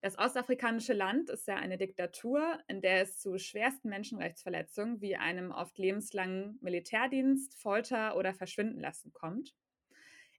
Das 0.00 0.18
ostafrikanische 0.18 0.92
Land 0.92 1.30
ist 1.30 1.46
ja 1.46 1.54
eine 1.54 1.78
Diktatur, 1.78 2.58
in 2.66 2.82
der 2.82 3.02
es 3.02 3.18
zu 3.18 3.38
schwersten 3.38 3.88
Menschenrechtsverletzungen 3.88 5.00
wie 5.00 5.14
einem 5.14 5.52
oft 5.52 5.78
lebenslangen 5.78 6.58
Militärdienst, 6.60 7.54
Folter 7.54 8.16
oder 8.16 8.34
Verschwindenlassen 8.34 9.12
kommt. 9.12 9.54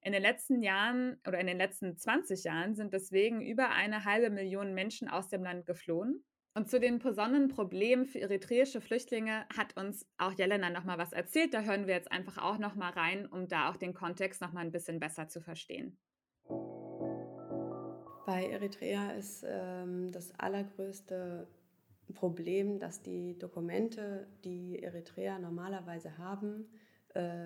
In 0.06 0.12
den 0.12 0.22
letzten 0.22 0.62
Jahren 0.62 1.18
oder 1.28 1.40
in 1.40 1.48
den 1.48 1.58
letzten 1.58 1.98
20 1.98 2.44
Jahren 2.44 2.76
sind 2.76 2.94
deswegen 2.94 3.42
über 3.42 3.72
eine 3.72 4.06
halbe 4.06 4.30
Million 4.30 4.76
Menschen 4.76 5.08
aus 5.08 5.30
dem 5.30 5.44
Land 5.44 5.66
geflohen. 5.66 6.24
Und 6.54 6.70
zu 6.70 6.80
den 6.80 7.00
besonderen 7.00 7.48
Problemen 7.48 8.06
für 8.06 8.22
eritreische 8.22 8.82
Flüchtlinge 8.82 9.48
hat 9.58 9.76
uns 9.76 10.08
auch 10.20 10.34
Jelena 10.34 10.70
nochmal 10.70 11.00
was 11.00 11.12
erzählt. 11.12 11.56
Da 11.56 11.62
hören 11.62 11.88
wir 11.88 11.96
jetzt 11.96 12.12
einfach 12.12 12.38
auch 12.38 12.60
nochmal 12.60 12.92
rein, 12.92 13.26
um 13.26 13.48
da 13.48 13.68
auch 13.72 13.78
den 13.78 13.96
Kontext 13.96 14.42
nochmal 14.42 14.64
ein 14.64 14.72
bisschen 14.72 15.00
besser 15.00 15.28
zu 15.28 15.42
verstehen. 15.42 15.98
Bei 18.28 18.48
Eritrea 18.52 19.10
ist 19.14 19.44
ähm, 19.48 20.12
das 20.12 20.40
allergrößte 20.40 21.48
Problem, 22.14 22.78
dass 22.78 23.02
die 23.02 23.40
Dokumente, 23.40 24.28
die 24.44 24.84
Eritrea 24.84 25.40
normalerweise 25.40 26.20
haben, 26.20 26.70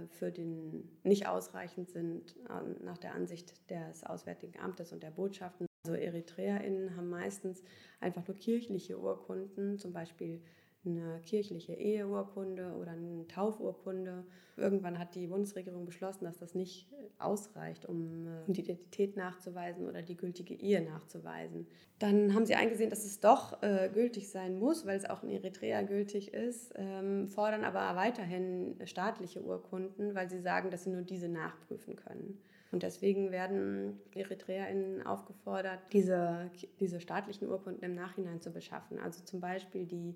für 0.10 0.32
den 0.32 0.90
nicht 1.04 1.28
ausreichend 1.28 1.90
sind 1.92 2.36
äh, 2.50 2.84
nach 2.84 2.98
der 2.98 3.14
Ansicht 3.14 3.54
des 3.70 4.04
Auswärtigen 4.04 4.60
Amtes 4.60 4.92
und 4.92 5.04
der 5.04 5.12
Botschaften. 5.12 5.68
Also 5.86 5.96
EritreerInnen 5.96 6.96
haben 6.96 7.10
meistens 7.10 7.64
einfach 8.00 8.28
nur 8.28 8.36
kirchliche 8.36 9.00
Urkunden, 9.00 9.78
zum 9.78 9.94
Beispiel 9.94 10.42
eine 10.86 11.20
kirchliche 11.26 11.74
Eheurkunde 11.74 12.74
oder 12.80 12.92
eine 12.92 13.28
Taufurkunde. 13.28 14.24
Irgendwann 14.56 14.98
hat 14.98 15.16
die 15.16 15.28
Bundesregierung 15.28 15.86
beschlossen, 15.86 16.26
dass 16.26 16.38
das 16.38 16.56
nicht 16.56 16.88
ausreicht, 17.18 17.86
um 17.86 18.28
äh, 18.28 18.52
die 18.52 18.62
Identität 18.62 19.18
nachzuweisen 19.18 19.88
oder 19.88 20.02
die 20.02 20.16
gültige 20.16 20.54
Ehe 20.54 20.82
nachzuweisen. 20.82 21.68
Dann 22.00 22.34
haben 22.34 22.46
sie 22.46 22.56
eingesehen, 22.56 22.90
dass 22.90 23.04
es 23.04 23.20
doch 23.20 23.62
äh, 23.62 23.90
gültig 23.94 24.30
sein 24.30 24.58
muss, 24.58 24.86
weil 24.86 24.98
es 24.98 25.10
auch 25.10 25.24
in 25.24 25.30
Eritrea 25.30 25.82
gültig 25.82 26.34
ist, 26.34 26.74
ähm, 26.76 27.28
fordern 27.28 27.64
aber 27.66 27.96
weiterhin 27.98 28.76
staatliche 28.86 29.44
Urkunden, 29.44 30.16
weil 30.16 30.30
sie 30.30 30.40
sagen, 30.40 30.72
dass 30.72 30.86
sie 30.86 30.92
nur 30.92 31.02
diese 31.02 31.28
nachprüfen 31.28 31.96
können. 31.96 32.40
Und 32.72 32.84
deswegen 32.84 33.32
werden 33.32 34.00
EritreerInnen 34.14 35.06
aufgefordert, 35.06 35.80
diese, 35.92 36.52
diese 36.80 37.02
staatlichen 37.02 37.50
Urkunden 37.50 37.84
im 37.84 37.96
Nachhinein 37.96 38.42
zu 38.42 38.52
beschaffen. 38.52 39.00
Also 39.00 39.24
zum 39.24 39.40
Beispiel 39.40 39.88
die 39.88 40.16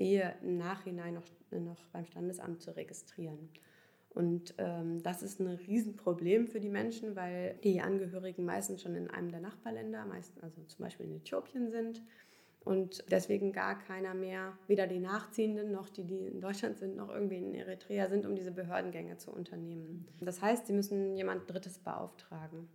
Ehe 0.00 0.34
im 0.42 0.56
Nachhinein 0.56 1.14
noch, 1.14 1.26
noch 1.50 1.84
beim 1.92 2.06
Standesamt 2.06 2.62
zu 2.62 2.74
registrieren. 2.76 3.50
Und 4.10 4.54
ähm, 4.58 5.02
das 5.02 5.22
ist 5.22 5.38
ein 5.38 5.46
Riesenproblem 5.46 6.48
für 6.48 6.58
die 6.58 6.68
Menschen, 6.68 7.14
weil 7.14 7.54
die 7.62 7.80
Angehörigen 7.80 8.44
meistens 8.44 8.82
schon 8.82 8.96
in 8.96 9.08
einem 9.08 9.30
der 9.30 9.40
Nachbarländer, 9.40 10.04
meistens, 10.04 10.42
also 10.42 10.62
zum 10.64 10.84
Beispiel 10.84 11.06
in 11.06 11.16
Äthiopien 11.16 11.70
sind 11.70 12.02
und 12.64 13.04
deswegen 13.10 13.52
gar 13.52 13.78
keiner 13.78 14.14
mehr, 14.14 14.58
weder 14.66 14.86
die 14.86 14.98
Nachziehenden 14.98 15.70
noch 15.70 15.88
die, 15.88 16.04
die 16.04 16.26
in 16.26 16.40
Deutschland 16.40 16.78
sind, 16.78 16.96
noch 16.96 17.08
irgendwie 17.08 17.38
in 17.38 17.54
Eritrea 17.54 18.08
sind, 18.08 18.26
um 18.26 18.34
diese 18.34 18.50
Behördengänge 18.50 19.16
zu 19.16 19.30
unternehmen. 19.32 20.06
Das 20.20 20.42
heißt, 20.42 20.66
sie 20.66 20.72
müssen 20.72 21.16
jemand 21.16 21.48
Drittes 21.48 21.78
beauftragen. 21.78 22.68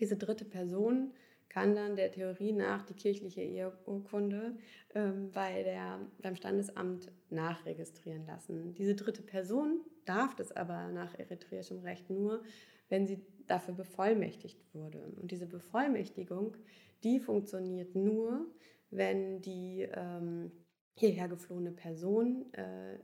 Diese 0.00 0.16
dritte 0.16 0.44
Person 0.44 1.12
kann 1.56 1.74
dann 1.74 1.96
der 1.96 2.12
Theorie 2.12 2.52
nach 2.52 2.82
die 2.82 2.92
kirchliche 2.92 3.40
Eheurkunde 3.40 4.58
ähm, 4.94 5.30
bei 5.30 5.62
der, 5.62 6.00
beim 6.20 6.36
Standesamt 6.36 7.10
nachregistrieren 7.30 8.26
lassen. 8.26 8.74
Diese 8.74 8.94
dritte 8.94 9.22
Person 9.22 9.80
darf 10.04 10.36
das 10.36 10.52
aber 10.52 10.88
nach 10.88 11.18
eritreischem 11.18 11.78
Recht 11.78 12.10
nur, 12.10 12.42
wenn 12.90 13.06
sie 13.06 13.24
dafür 13.46 13.72
bevollmächtigt 13.72 14.58
wurde. 14.74 15.00
Und 15.18 15.30
diese 15.30 15.46
Bevollmächtigung, 15.46 16.58
die 17.02 17.20
funktioniert 17.20 17.94
nur, 17.94 18.44
wenn 18.90 19.40
die 19.40 19.88
ähm, 19.94 20.52
hierher 20.92 21.26
geflohene 21.26 21.72
Person 21.72 22.52
äh, 22.52 22.98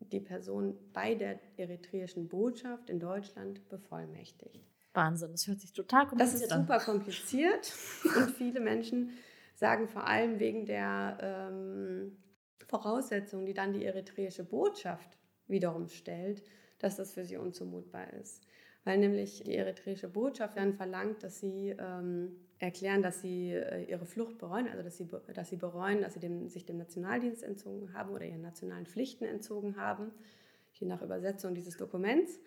die 0.00 0.18
Person 0.18 0.76
bei 0.92 1.14
der 1.14 1.38
eritreischen 1.56 2.26
Botschaft 2.26 2.90
in 2.90 2.98
Deutschland 2.98 3.68
bevollmächtigt. 3.68 4.69
Wahnsinn, 4.92 5.32
das 5.32 5.46
hört 5.46 5.60
sich 5.60 5.72
total 5.72 6.06
kompliziert 6.06 6.52
an. 6.52 6.66
Das 6.66 6.76
ist 6.76 6.84
super 6.84 6.92
kompliziert 6.92 7.72
und 8.16 8.30
viele 8.30 8.60
Menschen 8.60 9.10
sagen 9.54 9.88
vor 9.88 10.06
allem 10.06 10.38
wegen 10.40 10.66
der 10.66 11.18
ähm, 11.20 12.16
Voraussetzungen, 12.66 13.46
die 13.46 13.54
dann 13.54 13.72
die 13.72 13.84
eritreische 13.84 14.44
Botschaft 14.44 15.18
wiederum 15.46 15.88
stellt, 15.88 16.42
dass 16.78 16.96
das 16.96 17.12
für 17.12 17.24
sie 17.24 17.36
unzumutbar 17.36 18.12
ist. 18.14 18.42
Weil 18.84 18.98
nämlich 18.98 19.42
die 19.44 19.54
eritreische 19.54 20.08
Botschaft 20.08 20.56
dann 20.56 20.72
verlangt, 20.72 21.22
dass 21.22 21.38
sie 21.38 21.76
ähm, 21.78 22.36
erklären, 22.58 23.02
dass 23.02 23.20
sie 23.20 23.52
äh, 23.52 23.84
ihre 23.84 24.06
Flucht 24.06 24.38
bereuen, 24.38 24.68
also 24.68 24.82
dass 24.82 24.96
sie, 24.96 25.08
dass 25.34 25.50
sie 25.50 25.56
bereuen, 25.56 26.00
dass 26.00 26.14
sie 26.14 26.20
dem, 26.20 26.48
sich 26.48 26.64
dem 26.64 26.78
Nationaldienst 26.78 27.42
entzogen 27.42 27.92
haben 27.92 28.10
oder 28.10 28.24
ihren 28.24 28.40
nationalen 28.40 28.86
Pflichten 28.86 29.24
entzogen 29.24 29.76
haben, 29.76 30.12
je 30.72 30.86
nach 30.86 31.02
Übersetzung 31.02 31.54
dieses 31.54 31.76
Dokuments. 31.76 32.40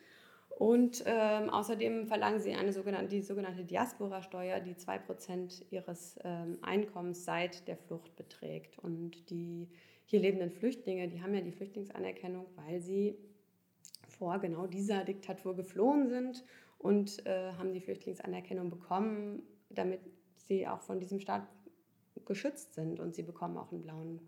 Und 0.57 1.03
ähm, 1.07 1.49
außerdem 1.49 2.05
verlangen 2.05 2.39
sie 2.39 2.53
eine 2.53 2.73
sogenannte, 2.73 3.15
die 3.15 3.21
sogenannte 3.21 3.63
Diaspora-Steuer, 3.63 4.59
die 4.59 4.75
2% 4.75 5.63
ihres 5.71 6.19
ähm, 6.23 6.59
Einkommens 6.61 7.25
seit 7.25 7.67
der 7.67 7.77
Flucht 7.77 8.15
beträgt. 8.15 8.77
Und 8.79 9.29
die 9.29 9.67
hier 10.05 10.19
lebenden 10.19 10.51
Flüchtlinge, 10.51 11.07
die 11.07 11.21
haben 11.21 11.33
ja 11.33 11.41
die 11.41 11.51
Flüchtlingsanerkennung, 11.51 12.45
weil 12.55 12.81
sie 12.81 13.17
vor 14.07 14.39
genau 14.39 14.67
dieser 14.67 15.03
Diktatur 15.03 15.55
geflohen 15.55 16.07
sind 16.07 16.43
und 16.77 17.25
äh, 17.25 17.53
haben 17.53 17.73
die 17.73 17.81
Flüchtlingsanerkennung 17.81 18.69
bekommen, 18.69 19.41
damit 19.69 20.01
sie 20.35 20.67
auch 20.67 20.81
von 20.81 20.99
diesem 20.99 21.19
Staat 21.19 21.47
geschützt 22.25 22.75
sind. 22.75 22.99
Und 22.99 23.15
sie 23.15 23.23
bekommen 23.23 23.57
auch 23.57 23.71
einen 23.71 23.81
blauen 23.81 24.19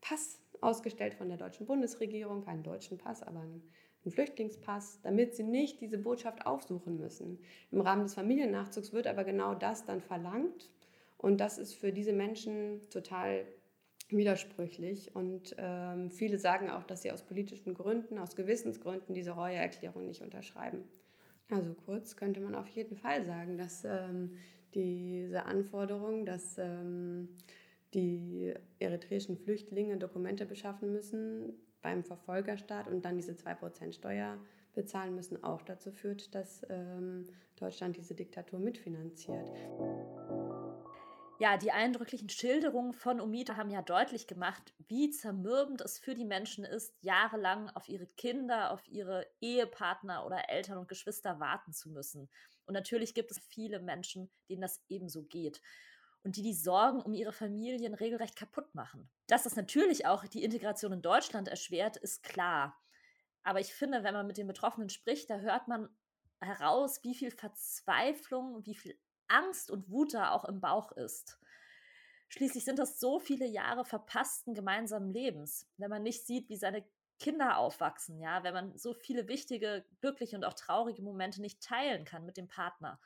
Pass 0.00 0.41
ausgestellt 0.62 1.14
von 1.14 1.28
der 1.28 1.38
deutschen 1.38 1.66
Bundesregierung, 1.66 2.44
keinen 2.44 2.62
deutschen 2.62 2.98
Pass, 2.98 3.22
aber 3.22 3.40
einen 3.40 3.62
einen 4.04 4.12
Flüchtlingspass, 4.12 5.00
damit 5.02 5.34
sie 5.34 5.44
nicht 5.44 5.80
diese 5.80 5.98
Botschaft 5.98 6.46
aufsuchen 6.46 6.98
müssen. 6.98 7.38
Im 7.70 7.80
Rahmen 7.80 8.02
des 8.02 8.14
Familiennachzugs 8.14 8.92
wird 8.92 9.06
aber 9.06 9.24
genau 9.24 9.54
das 9.54 9.84
dann 9.84 10.00
verlangt 10.00 10.70
und 11.18 11.40
das 11.40 11.58
ist 11.58 11.74
für 11.74 11.92
diese 11.92 12.12
Menschen 12.12 12.80
total 12.90 13.44
widersprüchlich 14.08 15.14
und 15.14 15.54
ähm, 15.56 16.10
viele 16.10 16.38
sagen 16.38 16.68
auch, 16.68 16.82
dass 16.82 17.02
sie 17.02 17.12
aus 17.12 17.22
politischen 17.22 17.74
Gründen, 17.74 18.18
aus 18.18 18.36
Gewissensgründen 18.36 19.14
diese 19.14 19.30
Reueerklärung 19.30 20.06
nicht 20.06 20.20
unterschreiben. 20.20 20.84
Also 21.50 21.74
kurz 21.86 22.16
könnte 22.16 22.40
man 22.40 22.54
auf 22.54 22.68
jeden 22.68 22.96
Fall 22.96 23.24
sagen, 23.24 23.56
dass 23.56 23.84
ähm, 23.84 24.36
diese 24.74 25.44
Anforderung, 25.44 26.26
dass 26.26 26.58
ähm, 26.58 27.28
die 27.94 28.54
eritreischen 28.78 29.36
Flüchtlinge 29.36 29.96
Dokumente 29.98 30.46
beschaffen 30.46 30.92
müssen, 30.92 31.52
beim 31.82 32.04
Verfolgerstaat 32.04 32.88
und 32.88 33.04
dann 33.04 33.16
diese 33.16 33.32
2% 33.32 33.92
Steuer 33.92 34.38
bezahlen 34.74 35.14
müssen, 35.14 35.42
auch 35.44 35.62
dazu 35.62 35.90
führt, 35.90 36.34
dass 36.34 36.64
ähm, 36.70 37.28
Deutschland 37.56 37.96
diese 37.96 38.14
Diktatur 38.14 38.58
mitfinanziert. 38.58 39.50
Ja, 41.38 41.56
die 41.56 41.72
eindrücklichen 41.72 42.28
Schilderungen 42.28 42.92
von 42.92 43.20
Umita 43.20 43.56
haben 43.56 43.70
ja 43.70 43.82
deutlich 43.82 44.28
gemacht, 44.28 44.72
wie 44.86 45.10
zermürbend 45.10 45.80
es 45.80 45.98
für 45.98 46.14
die 46.14 46.24
Menschen 46.24 46.64
ist, 46.64 46.94
jahrelang 47.02 47.68
auf 47.70 47.88
ihre 47.88 48.06
Kinder, 48.06 48.70
auf 48.70 48.86
ihre 48.86 49.26
Ehepartner 49.40 50.24
oder 50.24 50.48
Eltern 50.48 50.78
und 50.78 50.88
Geschwister 50.88 51.40
warten 51.40 51.72
zu 51.72 51.90
müssen. 51.90 52.30
Und 52.64 52.74
natürlich 52.74 53.12
gibt 53.12 53.32
es 53.32 53.40
viele 53.40 53.80
Menschen, 53.80 54.30
denen 54.48 54.62
das 54.62 54.84
ebenso 54.88 55.24
geht 55.24 55.60
und 56.24 56.36
die 56.36 56.42
die 56.42 56.54
Sorgen 56.54 57.02
um 57.02 57.14
ihre 57.14 57.32
Familien 57.32 57.94
regelrecht 57.94 58.36
kaputt 58.36 58.74
machen. 58.74 59.10
Dass 59.26 59.42
das 59.42 59.56
natürlich 59.56 60.06
auch 60.06 60.26
die 60.26 60.44
Integration 60.44 60.92
in 60.92 61.02
Deutschland 61.02 61.48
erschwert, 61.48 61.96
ist 61.96 62.22
klar. 62.22 62.78
Aber 63.42 63.60
ich 63.60 63.74
finde, 63.74 64.04
wenn 64.04 64.14
man 64.14 64.26
mit 64.26 64.36
den 64.36 64.46
Betroffenen 64.46 64.88
spricht, 64.88 65.30
da 65.30 65.38
hört 65.38 65.66
man 65.68 65.88
heraus, 66.40 67.02
wie 67.02 67.14
viel 67.14 67.30
Verzweiflung, 67.30 68.64
wie 68.66 68.74
viel 68.74 68.98
Angst 69.28 69.70
und 69.70 69.90
Wut 69.90 70.14
da 70.14 70.30
auch 70.30 70.44
im 70.44 70.60
Bauch 70.60 70.92
ist. 70.92 71.38
Schließlich 72.28 72.64
sind 72.64 72.78
das 72.78 72.98
so 72.98 73.18
viele 73.18 73.46
Jahre 73.46 73.84
verpassten 73.84 74.54
gemeinsamen 74.54 75.10
Lebens, 75.10 75.68
wenn 75.76 75.90
man 75.90 76.02
nicht 76.02 76.26
sieht, 76.26 76.48
wie 76.48 76.56
seine 76.56 76.84
Kinder 77.18 77.58
aufwachsen, 77.58 78.18
ja, 78.18 78.42
wenn 78.42 78.54
man 78.54 78.76
so 78.76 78.94
viele 78.94 79.28
wichtige, 79.28 79.84
glückliche 80.00 80.36
und 80.36 80.44
auch 80.44 80.54
traurige 80.54 81.02
Momente 81.02 81.40
nicht 81.40 81.62
teilen 81.62 82.04
kann 82.04 82.24
mit 82.24 82.36
dem 82.36 82.48
Partner 82.48 83.00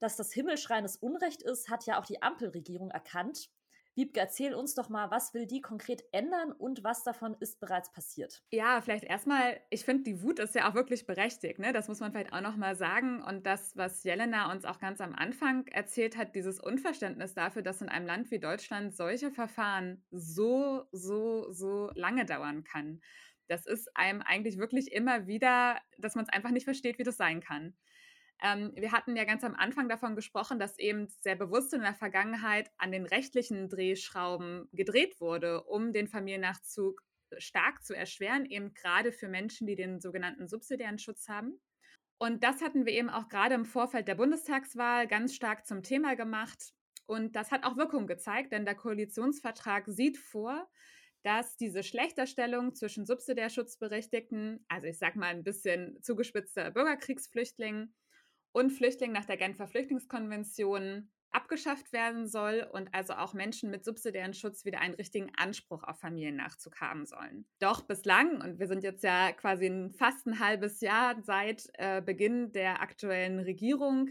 dass 0.00 0.16
das 0.16 0.32
himmelschreiendes 0.32 0.96
Unrecht 0.96 1.42
ist, 1.42 1.68
hat 1.68 1.86
ja 1.86 2.00
auch 2.00 2.06
die 2.06 2.22
Ampelregierung 2.22 2.90
erkannt. 2.90 3.50
Wiebke, 3.98 4.20
erzähl 4.20 4.54
uns 4.54 4.76
doch 4.76 4.88
mal, 4.88 5.10
was 5.10 5.34
will 5.34 5.44
die 5.44 5.60
konkret 5.60 6.04
ändern 6.12 6.52
und 6.52 6.84
was 6.84 7.02
davon 7.02 7.36
ist 7.40 7.58
bereits 7.58 7.90
passiert? 7.90 8.44
Ja, 8.52 8.80
vielleicht 8.80 9.02
erstmal, 9.02 9.60
ich 9.70 9.84
finde, 9.84 10.04
die 10.04 10.22
Wut 10.22 10.38
ist 10.38 10.54
ja 10.54 10.70
auch 10.70 10.74
wirklich 10.74 11.04
berechtigt. 11.04 11.58
Ne? 11.58 11.72
Das 11.72 11.88
muss 11.88 11.98
man 11.98 12.12
vielleicht 12.12 12.32
auch 12.32 12.40
nochmal 12.40 12.76
sagen. 12.76 13.20
Und 13.24 13.44
das, 13.44 13.76
was 13.76 14.04
Jelena 14.04 14.52
uns 14.52 14.64
auch 14.64 14.78
ganz 14.78 15.00
am 15.00 15.16
Anfang 15.16 15.66
erzählt 15.66 16.16
hat, 16.16 16.36
dieses 16.36 16.60
Unverständnis 16.60 17.34
dafür, 17.34 17.62
dass 17.62 17.82
in 17.82 17.88
einem 17.88 18.06
Land 18.06 18.30
wie 18.30 18.38
Deutschland 18.38 18.94
solche 18.94 19.32
Verfahren 19.32 20.04
so, 20.12 20.84
so, 20.92 21.50
so 21.50 21.90
lange 21.96 22.24
dauern 22.24 22.62
kann. 22.62 23.00
Das 23.48 23.66
ist 23.66 23.90
einem 23.96 24.22
eigentlich 24.22 24.58
wirklich 24.58 24.92
immer 24.92 25.26
wieder, 25.26 25.80
dass 25.98 26.14
man 26.14 26.24
es 26.24 26.32
einfach 26.32 26.50
nicht 26.52 26.64
versteht, 26.64 27.00
wie 27.00 27.04
das 27.04 27.16
sein 27.16 27.40
kann. 27.40 27.74
Ähm, 28.42 28.72
wir 28.76 28.92
hatten 28.92 29.16
ja 29.16 29.24
ganz 29.24 29.42
am 29.42 29.54
Anfang 29.54 29.88
davon 29.88 30.14
gesprochen, 30.14 30.58
dass 30.58 30.78
eben 30.78 31.08
sehr 31.20 31.36
bewusst 31.36 31.74
in 31.74 31.80
der 31.80 31.94
Vergangenheit 31.94 32.70
an 32.76 32.92
den 32.92 33.04
rechtlichen 33.04 33.68
Drehschrauben 33.68 34.68
gedreht 34.72 35.20
wurde, 35.20 35.64
um 35.64 35.92
den 35.92 36.06
Familiennachzug 36.06 37.02
stark 37.36 37.84
zu 37.84 37.94
erschweren, 37.94 38.46
eben 38.46 38.72
gerade 38.74 39.12
für 39.12 39.28
Menschen, 39.28 39.66
die 39.66 39.76
den 39.76 40.00
sogenannten 40.00 40.48
subsidiären 40.48 40.98
Schutz 40.98 41.28
haben. 41.28 41.60
Und 42.18 42.42
das 42.42 42.62
hatten 42.62 42.86
wir 42.86 42.92
eben 42.92 43.10
auch 43.10 43.28
gerade 43.28 43.54
im 43.54 43.64
Vorfeld 43.64 44.08
der 44.08 44.16
Bundestagswahl 44.16 45.06
ganz 45.06 45.34
stark 45.34 45.66
zum 45.66 45.82
Thema 45.82 46.16
gemacht. 46.16 46.72
Und 47.06 47.36
das 47.36 47.50
hat 47.52 47.64
auch 47.64 47.76
Wirkung 47.76 48.06
gezeigt, 48.06 48.52
denn 48.52 48.64
der 48.64 48.74
Koalitionsvertrag 48.74 49.84
sieht 49.86 50.18
vor, 50.18 50.68
dass 51.22 51.56
diese 51.56 51.82
Schlechterstellung 51.82 52.74
zwischen 52.74 53.06
Subsidiärschutzberechtigten, 53.06 54.64
also 54.68 54.86
ich 54.86 54.98
sage 54.98 55.18
mal 55.18 55.28
ein 55.28 55.44
bisschen 55.44 56.00
zugespitzter 56.02 56.70
Bürgerkriegsflüchtlingen, 56.70 57.94
und 58.52 58.70
Flüchtlingen 58.70 59.14
nach 59.14 59.24
der 59.24 59.36
Genfer 59.36 59.66
Flüchtlingskonvention 59.66 61.10
abgeschafft 61.30 61.92
werden 61.92 62.26
soll 62.26 62.66
und 62.72 62.94
also 62.94 63.12
auch 63.12 63.34
Menschen 63.34 63.70
mit 63.70 63.84
subsidiären 63.84 64.32
Schutz 64.32 64.64
wieder 64.64 64.80
einen 64.80 64.94
richtigen 64.94 65.30
Anspruch 65.36 65.84
auf 65.84 66.00
Familiennachzug 66.00 66.80
haben 66.80 67.04
sollen. 67.04 67.46
Doch 67.58 67.82
bislang, 67.82 68.40
und 68.40 68.58
wir 68.58 68.66
sind 68.66 68.82
jetzt 68.82 69.04
ja 69.04 69.32
quasi 69.32 69.90
fast 69.98 70.26
ein 70.26 70.40
halbes 70.40 70.80
Jahr 70.80 71.22
seit 71.22 71.64
äh, 71.74 72.00
Beginn 72.00 72.52
der 72.52 72.80
aktuellen 72.80 73.40
Regierung, 73.40 74.08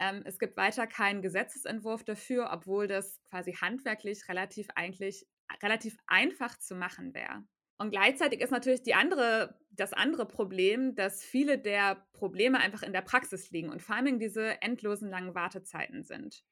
ähm, 0.00 0.22
es 0.24 0.38
gibt 0.38 0.56
weiter 0.56 0.86
keinen 0.86 1.22
Gesetzesentwurf 1.22 2.04
dafür, 2.04 2.50
obwohl 2.52 2.86
das 2.86 3.20
quasi 3.30 3.54
handwerklich 3.54 4.28
relativ 4.28 4.68
eigentlich 4.74 5.26
relativ 5.62 5.96
einfach 6.06 6.58
zu 6.58 6.74
machen 6.74 7.14
wäre. 7.14 7.42
Und 7.78 7.90
gleichzeitig 7.90 8.40
ist 8.40 8.50
natürlich 8.50 8.82
die 8.82 8.94
andere, 8.94 9.56
das 9.70 9.92
andere 9.92 10.26
Problem, 10.26 10.96
dass 10.96 11.22
viele 11.22 11.58
der 11.58 12.06
Probleme 12.12 12.58
einfach 12.58 12.82
in 12.82 12.92
der 12.92 13.02
Praxis 13.02 13.50
liegen 13.50 13.70
und 13.70 13.82
vor 13.82 13.94
allem 13.94 14.18
diese 14.18 14.60
endlosen 14.62 15.08
langen 15.08 15.34
Wartezeiten 15.34 16.02
sind. 16.02 16.44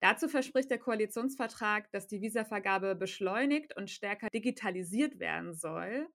Dazu 0.00 0.28
verspricht 0.28 0.70
der 0.70 0.78
Koalitionsvertrag, 0.78 1.92
dass 1.92 2.08
die 2.08 2.22
Visavergabe 2.22 2.96
beschleunigt 2.96 3.76
und 3.76 3.90
stärker 3.90 4.28
digitalisiert 4.30 5.20
werden 5.20 5.54
soll. 5.54 6.08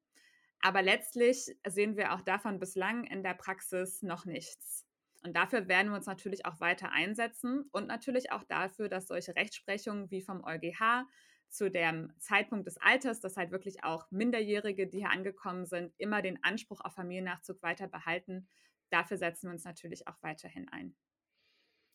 Aber 0.60 0.82
letztlich 0.82 1.56
sehen 1.66 1.96
wir 1.96 2.14
auch 2.14 2.22
davon 2.22 2.60
bislang 2.60 3.06
in 3.06 3.24
der 3.24 3.36
Praxis 3.36 4.02
noch 4.02 4.26
nichts. 4.26 4.86
Und 5.24 5.36
dafür 5.36 5.68
werden 5.68 5.90
wir 5.90 5.96
uns 5.96 6.06
natürlich 6.06 6.46
auch 6.46 6.60
weiter 6.60 6.92
einsetzen 6.92 7.70
und 7.72 7.88
natürlich 7.88 8.32
auch 8.32 8.44
dafür, 8.44 8.90
dass 8.90 9.08
solche 9.08 9.36
Rechtsprechungen 9.36 10.10
wie 10.12 10.22
vom 10.22 10.44
EuGH 10.44 11.06
zu 11.50 11.72
dem 11.72 12.14
Zeitpunkt 12.20 12.68
des 12.68 12.78
Alters, 12.78 13.20
dass 13.20 13.38
halt 13.38 13.52
wirklich 13.52 13.84
auch 13.84 14.10
Minderjährige, 14.12 14.88
die 14.88 15.00
hier 15.00 15.10
angekommen 15.10 15.66
sind, 15.66 15.94
immer 15.98 16.22
den 16.22 16.44
Anspruch 16.44 16.82
auf 16.82 16.94
Familiennachzug 16.94 17.62
weiter 17.64 17.88
behalten. 17.88 18.48
Dafür 18.90 19.18
setzen 19.18 19.48
wir 19.48 19.54
uns 19.54 19.64
natürlich 19.64 20.08
auch 20.08 20.22
weiterhin 20.22 20.68
ein. 20.70 20.96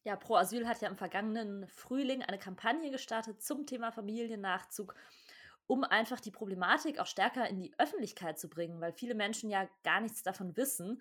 Ja, 0.04 0.16
Pro 0.16 0.34
Asyl 0.34 0.66
hat 0.66 0.80
ja 0.80 0.88
im 0.88 0.96
vergangenen 0.96 1.68
Frühling 1.68 2.22
eine 2.22 2.38
Kampagne 2.38 2.90
gestartet 2.90 3.40
zum 3.40 3.66
Thema 3.66 3.92
Familiennachzug, 3.92 4.94
um 5.68 5.84
einfach 5.84 6.18
die 6.18 6.32
Problematik 6.32 6.98
auch 6.98 7.06
stärker 7.06 7.48
in 7.48 7.60
die 7.60 7.72
Öffentlichkeit 7.78 8.38
zu 8.38 8.48
bringen, 8.48 8.80
weil 8.80 8.92
viele 8.92 9.14
Menschen 9.14 9.48
ja 9.48 9.68
gar 9.84 10.00
nichts 10.00 10.22
davon 10.22 10.56
wissen, 10.56 11.00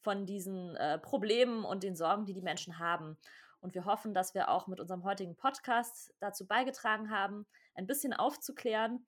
von 0.00 0.24
diesen 0.24 0.74
äh, 0.76 0.98
Problemen 0.98 1.64
und 1.66 1.82
den 1.82 1.96
Sorgen, 1.96 2.24
die 2.24 2.32
die 2.32 2.40
Menschen 2.40 2.78
haben. 2.78 3.18
Und 3.60 3.74
wir 3.74 3.84
hoffen, 3.84 4.14
dass 4.14 4.34
wir 4.34 4.48
auch 4.48 4.66
mit 4.66 4.80
unserem 4.80 5.04
heutigen 5.04 5.36
Podcast 5.36 6.14
dazu 6.18 6.46
beigetragen 6.46 7.10
haben, 7.10 7.46
ein 7.74 7.86
bisschen 7.86 8.12
aufzuklären 8.12 9.06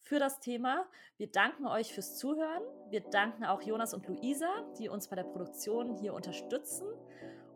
für 0.00 0.18
das 0.18 0.40
Thema. 0.40 0.86
Wir 1.16 1.30
danken 1.30 1.66
euch 1.66 1.94
fürs 1.94 2.18
Zuhören. 2.18 2.62
Wir 2.90 3.00
danken 3.00 3.44
auch 3.44 3.62
Jonas 3.62 3.94
und 3.94 4.08
Luisa, 4.08 4.50
die 4.78 4.88
uns 4.88 5.06
bei 5.08 5.16
der 5.16 5.24
Produktion 5.24 5.96
hier 5.96 6.14
unterstützen. 6.14 6.86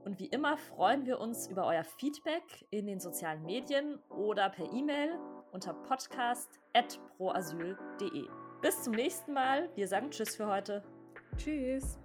Und 0.05 0.19
wie 0.21 0.27
immer 0.27 0.57
freuen 0.57 1.05
wir 1.05 1.19
uns 1.19 1.49
über 1.49 1.67
euer 1.67 1.83
Feedback 1.83 2.45
in 2.71 2.87
den 2.87 3.01
sozialen 3.01 3.43
Medien 3.43 3.99
oder 4.09 4.51
per 4.51 4.73
E-Mail 4.73 5.19
unter 5.51 5.75
podcast.proasyl.de. 5.75 8.29
Bis 8.63 8.85
zum 8.85 8.93
nächsten 8.93 9.33
Mal. 9.33 9.69
Wir 9.75 9.89
sagen 9.89 10.11
Tschüss 10.11 10.37
für 10.37 10.47
heute. 10.47 10.85
Tschüss. 11.37 11.99